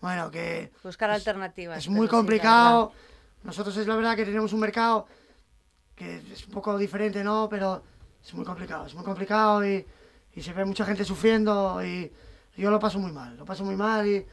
Bueno, 0.01 0.31
que 0.31 0.73
Buscar 0.83 1.11
alternativas. 1.11 1.79
es 1.79 1.89
muy 1.89 2.07
sí, 2.07 2.11
complicado. 2.11 2.93
Nosotros 3.43 3.77
es 3.77 3.87
la 3.87 3.97
verdad 3.97 4.17
que 4.17 4.25
tenemos 4.25 4.53
un 4.53 4.61
mercado 4.61 5.07
que 5.95 6.17
es 6.33 6.47
un 6.47 6.53
poco 6.53 6.77
diferente, 6.77 7.23
¿no? 7.25 7.49
Pero 7.49 7.83
es 8.25 8.35
muy 8.35 8.45
complicado, 8.45 8.87
es 8.87 8.95
muy 8.95 9.05
complicado 9.05 9.67
y, 9.67 9.87
y 10.35 10.43
se 10.43 10.53
ve 10.53 10.65
mucha 10.65 10.85
gente 10.85 11.05
sufriendo 11.05 11.83
y 11.85 12.13
yo 12.57 12.71
lo 12.71 12.79
paso 12.79 12.99
muy 12.99 13.13
mal, 13.13 13.37
lo 13.37 13.45
paso 13.45 13.65
muy 13.65 13.77
mal 13.77 14.07
y, 14.07 14.27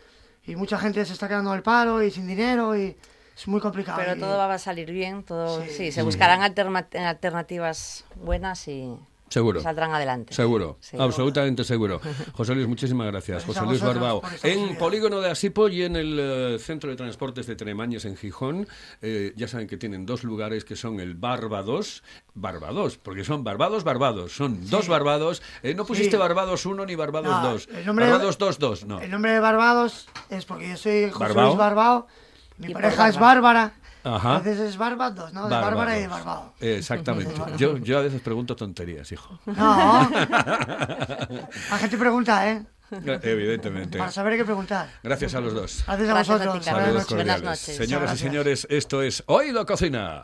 y 0.46 0.56
mucha 0.56 0.78
gente 0.78 1.06
se 1.06 1.14
está 1.14 1.28
quedando 1.28 1.54
el 1.54 1.62
paro 1.64 2.02
y 2.04 2.12
sin 2.12 2.28
dinero 2.28 2.76
y 2.76 2.98
es 3.36 3.48
muy 3.48 3.60
complicado. 3.62 4.00
Pero 4.04 4.16
y- 4.16 4.20
todo 4.20 4.38
va 4.38 4.54
a 4.54 4.58
salir 4.60 4.92
bien, 4.92 5.24
todo 5.24 5.62
Sí. 5.64 5.70
sí, 5.70 5.92
se 5.92 6.02
buscarán 6.04 6.42
alterna- 6.42 6.88
alternativas 7.08 8.06
buenas 8.16 8.68
y 8.68 8.96
Seguro. 9.30 9.62
saldrán 9.62 9.92
adelante. 9.92 10.32
Seguro, 10.36 10.78
Sí. 10.80 10.96
absolutamente 11.00 11.64
seguro. 11.64 12.00
José 12.34 12.54
Luis, 12.54 12.68
muchísimas 12.68 13.08
gracias. 13.08 13.44
Gracias 13.44 13.58
José 13.58 13.68
Luis 13.68 13.82
Barbao. 13.82 14.22
En. 14.44 14.78
Polígono 14.78 15.22
de 15.22 15.32
Asipo 15.32 15.70
y 15.70 15.82
en 15.82 15.96
el 15.96 16.20
eh, 16.20 16.60
Centro 16.60 16.92
de 16.92 16.96
Transportes 16.96 17.48
de 17.48 17.56
Tremañes 17.56 18.06
en 18.06 18.16
Gijón, 18.16 18.68
eh, 19.02 19.34
ya 19.36 19.48
saben 19.48 19.68
que 19.68 19.78
tienen 19.78 20.06
dos 20.06 20.24
lugares 20.24 20.64
que 20.66 20.76
son 20.76 21.00
el 21.00 21.16
Barbados, 21.16 22.04
Barbados, 22.36 22.98
porque 23.00 23.24
son 23.24 23.44
Barbados, 23.44 23.84
Barbados, 23.84 24.36
son 24.36 24.70
dos 24.70 24.88
Barbados. 24.88 25.42
Eh, 25.64 25.74
no 25.74 25.86
pusiste 25.86 26.12
Sí. 26.12 26.18
Barbados 26.18 26.66
1 26.68 26.86
ni 26.86 26.94
Barbados 26.96 27.32
No, 27.42 27.52
2. 27.54 27.70
el 27.74 27.86
nombre- 27.88 28.06
Barbados 28.12 28.38
2, 28.38 28.60
2, 28.60 28.86
no. 28.86 29.00
El 29.02 29.10
nombre 29.10 29.32
de 29.32 29.40
Barbados 29.40 30.08
es 30.30 30.46
porque 30.46 30.70
yo 30.70 30.78
soy 30.78 31.10
José 31.10 31.18
Barbao. 31.20 31.46
Luis 31.48 31.58
Barbao, 31.58 32.08
mi 32.58 32.74
pareja 32.74 33.08
es 33.10 33.18
Bárbara. 33.18 33.74
Ajá. 34.06 34.38
entonces 34.38 34.60
es 34.60 34.78
Barbados, 34.78 35.32
¿no? 35.32 35.48
De 35.48 35.56
Bárbara 35.56 35.98
y 35.98 36.02
de. 36.02 36.10
Eh, 36.60 36.78
Exactamente. 36.78 37.34
Yo, 37.58 37.78
yo 37.78 38.00
a 38.00 38.02
veces 38.02 38.22
pregunto 38.22 38.56
tonterías, 38.56 39.10
hijo. 39.14 39.40
No, 39.46 40.10
la 40.12 41.78
gente 41.80 41.98
pregunta, 41.98 42.50
¿eh? 42.50 42.66
Evidentemente. 42.92 43.98
Para 43.98 44.12
saber 44.12 44.38
qué 44.38 44.46
preguntar. 44.46 44.90
Gracias 45.02 45.34
a 45.36 45.40
los 45.40 45.54
dos. 45.54 45.84
Gracias 45.88 46.10
a 46.10 46.14
Gracias 46.14 46.42
a 46.42 46.44
ti, 46.44 46.48
vosotros. 46.48 46.66
Buenas 46.66 46.66
Saludos 46.66 46.94
noches. 46.94 47.16
Buenas 47.16 47.36
cordiales. 47.42 47.44
noches. 47.44 47.78
Señoras 47.78 48.14
y 48.14 48.18
señores, 48.18 48.68
esto 48.70 49.02
es 49.02 49.24
Oído 49.28 49.66
Cocina. 49.66 50.24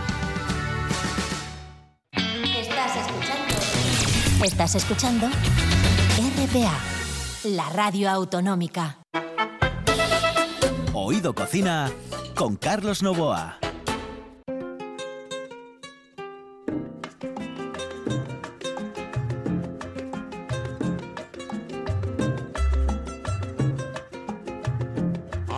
Estás 4.43 4.73
escuchando 4.73 5.27
RPA, 5.27 6.73
la 7.43 7.69
radio 7.69 8.09
autonómica. 8.09 8.97
Oído 10.93 11.35
Cocina 11.35 11.91
con 12.33 12.55
Carlos 12.55 13.03
Novoa. 13.03 13.59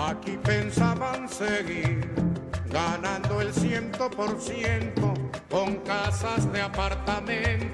Aquí 0.10 0.38
pensaban 0.44 1.30
seguir 1.30 2.12
ganando 2.70 3.40
el 3.40 3.54
ciento 3.54 4.12
por 4.12 4.42
ciento 4.42 5.14
con 5.50 5.78
casas 5.78 6.52
de 6.52 6.62
apartamentos 6.62 7.74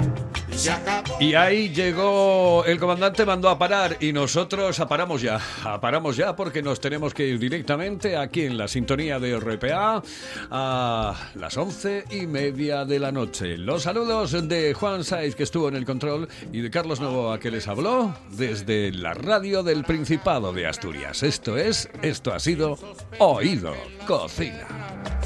acabó 0.69 1.17
Y 1.19 1.33
ahí 1.35 1.69
llegó 1.69 2.63
el 2.65 2.79
comandante, 2.79 3.25
mandó 3.25 3.49
a 3.49 3.57
parar 3.57 3.97
y 3.99 4.13
nosotros 4.13 4.79
aparamos 4.79 5.21
ya. 5.21 5.39
Aparamos 5.63 6.15
ya 6.17 6.35
porque 6.35 6.61
nos 6.61 6.79
tenemos 6.79 7.13
que 7.13 7.27
ir 7.27 7.39
directamente 7.39 8.17
aquí 8.17 8.45
en 8.45 8.57
la 8.57 8.67
sintonía 8.67 9.19
de 9.19 9.39
RPA 9.39 10.01
a 10.49 11.15
las 11.35 11.57
once 11.57 12.05
y 12.11 12.27
media 12.27 12.85
de 12.85 12.99
la 12.99 13.11
noche. 13.11 13.57
Los 13.57 13.83
saludos 13.83 14.47
de 14.47 14.73
Juan 14.73 15.03
Saiz 15.03 15.35
que 15.35 15.43
estuvo 15.43 15.67
en 15.69 15.75
el 15.75 15.85
control 15.85 16.27
y 16.51 16.61
de 16.61 16.69
Carlos 16.69 16.99
Novoa 16.99 17.39
que 17.39 17.51
les 17.51 17.67
habló 17.67 18.13
desde 18.29 18.91
la 18.91 19.13
radio 19.13 19.63
del 19.63 19.83
Principado 19.83 20.53
de 20.53 20.67
Asturias. 20.67 21.23
Esto 21.23 21.57
es, 21.57 21.89
esto 22.01 22.33
ha 22.33 22.39
sido 22.39 22.77
Oído 23.19 23.73
Cocina. 24.07 24.67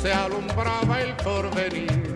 se 0.01 0.13
alumbraba 0.13 1.01
el 1.01 1.15
porvenir 1.17 2.15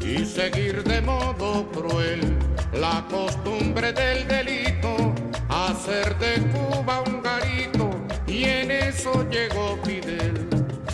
y 0.00 0.24
seguir 0.24 0.82
de 0.82 1.00
modo 1.00 1.68
cruel 1.70 2.36
la 2.72 3.04
costumbre 3.10 3.92
del 3.92 4.26
delito, 4.26 5.14
hacer 5.48 6.16
de 6.18 6.40
Cuba 6.50 7.02
un 7.06 7.22
garito 7.22 7.90
y 8.26 8.44
en 8.44 8.70
eso 8.70 9.28
llegó 9.28 9.78
Fidel. 9.84 10.48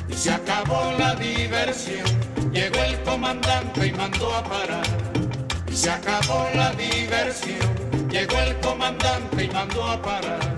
Y 0.08 0.12
se 0.14 0.32
acabó 0.32 0.92
la 0.98 1.14
diversión, 1.14 2.06
llegó 2.52 2.78
el 2.82 3.00
comandante 3.02 3.86
y 3.86 3.92
mandó 3.92 4.34
a 4.34 4.42
parar. 4.42 4.86
Y 5.70 5.76
se 5.76 5.90
acabó 5.90 6.48
la 6.54 6.72
diversión, 6.72 8.08
llegó 8.10 8.36
el 8.40 8.58
comandante 8.60 9.44
y 9.44 9.48
mandó 9.48 9.84
a 9.84 10.02
parar. 10.02 10.57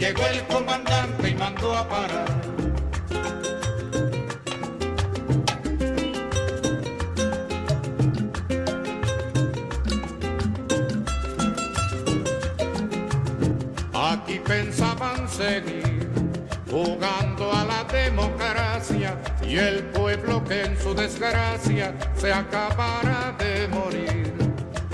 llegó 0.00 0.26
el 0.28 0.42
comandante 0.46 1.28
y 1.28 1.34
mandó 1.34 1.76
a 1.76 1.86
parar. 1.86 2.26
Aquí 13.92 14.40
pensaban 14.40 15.28
seguir 15.28 16.08
jugando 16.70 17.52
a 17.52 17.64
la 17.64 17.84
democracia 17.84 19.20
y 19.46 19.58
el 19.58 19.84
pueblo 19.90 20.42
que 20.44 20.64
en 20.64 20.78
su 20.80 20.94
desgracia 20.94 21.94
se 22.16 22.32
acabará 22.32 23.36
de 23.38 23.68
morir 23.68 24.32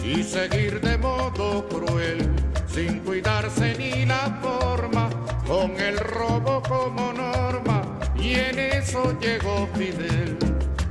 y 0.03 0.25
seguir 0.25 0.81
de 0.81 0.99
modo 0.99 1.69
cruel 1.69 2.46
sin 2.77 3.01
cuidarse 3.01 3.75
ni 3.79 4.05
la 4.05 4.39
forma 4.43 5.09
con 5.47 5.71
el 5.81 5.97
robo 5.97 6.63
como 6.63 7.11
norma 7.11 7.81
y 8.17 8.35
en 8.35 8.59
eso 8.59 9.19
llegó 9.19 9.67
Fidel. 9.75 10.37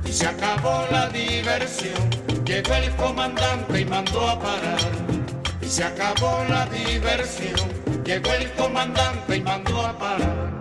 Y 0.04 0.10
se 0.12 0.26
acabó 0.26 0.84
la 0.90 1.08
diversión 1.10 2.10
llegó 2.44 2.74
el 2.74 2.90
comandante 2.96 3.80
y 3.82 3.84
mandó 3.84 4.28
a 4.28 4.36
parar. 4.36 4.80
Y 5.62 5.66
se 5.66 5.84
acabó 5.84 6.44
la 6.48 6.66
diversión 6.66 7.70
llegó 8.04 8.32
el 8.32 8.50
comandante 8.54 9.36
y 9.36 9.42
mandó 9.42 9.86
a 9.86 9.96
parar 9.96 10.55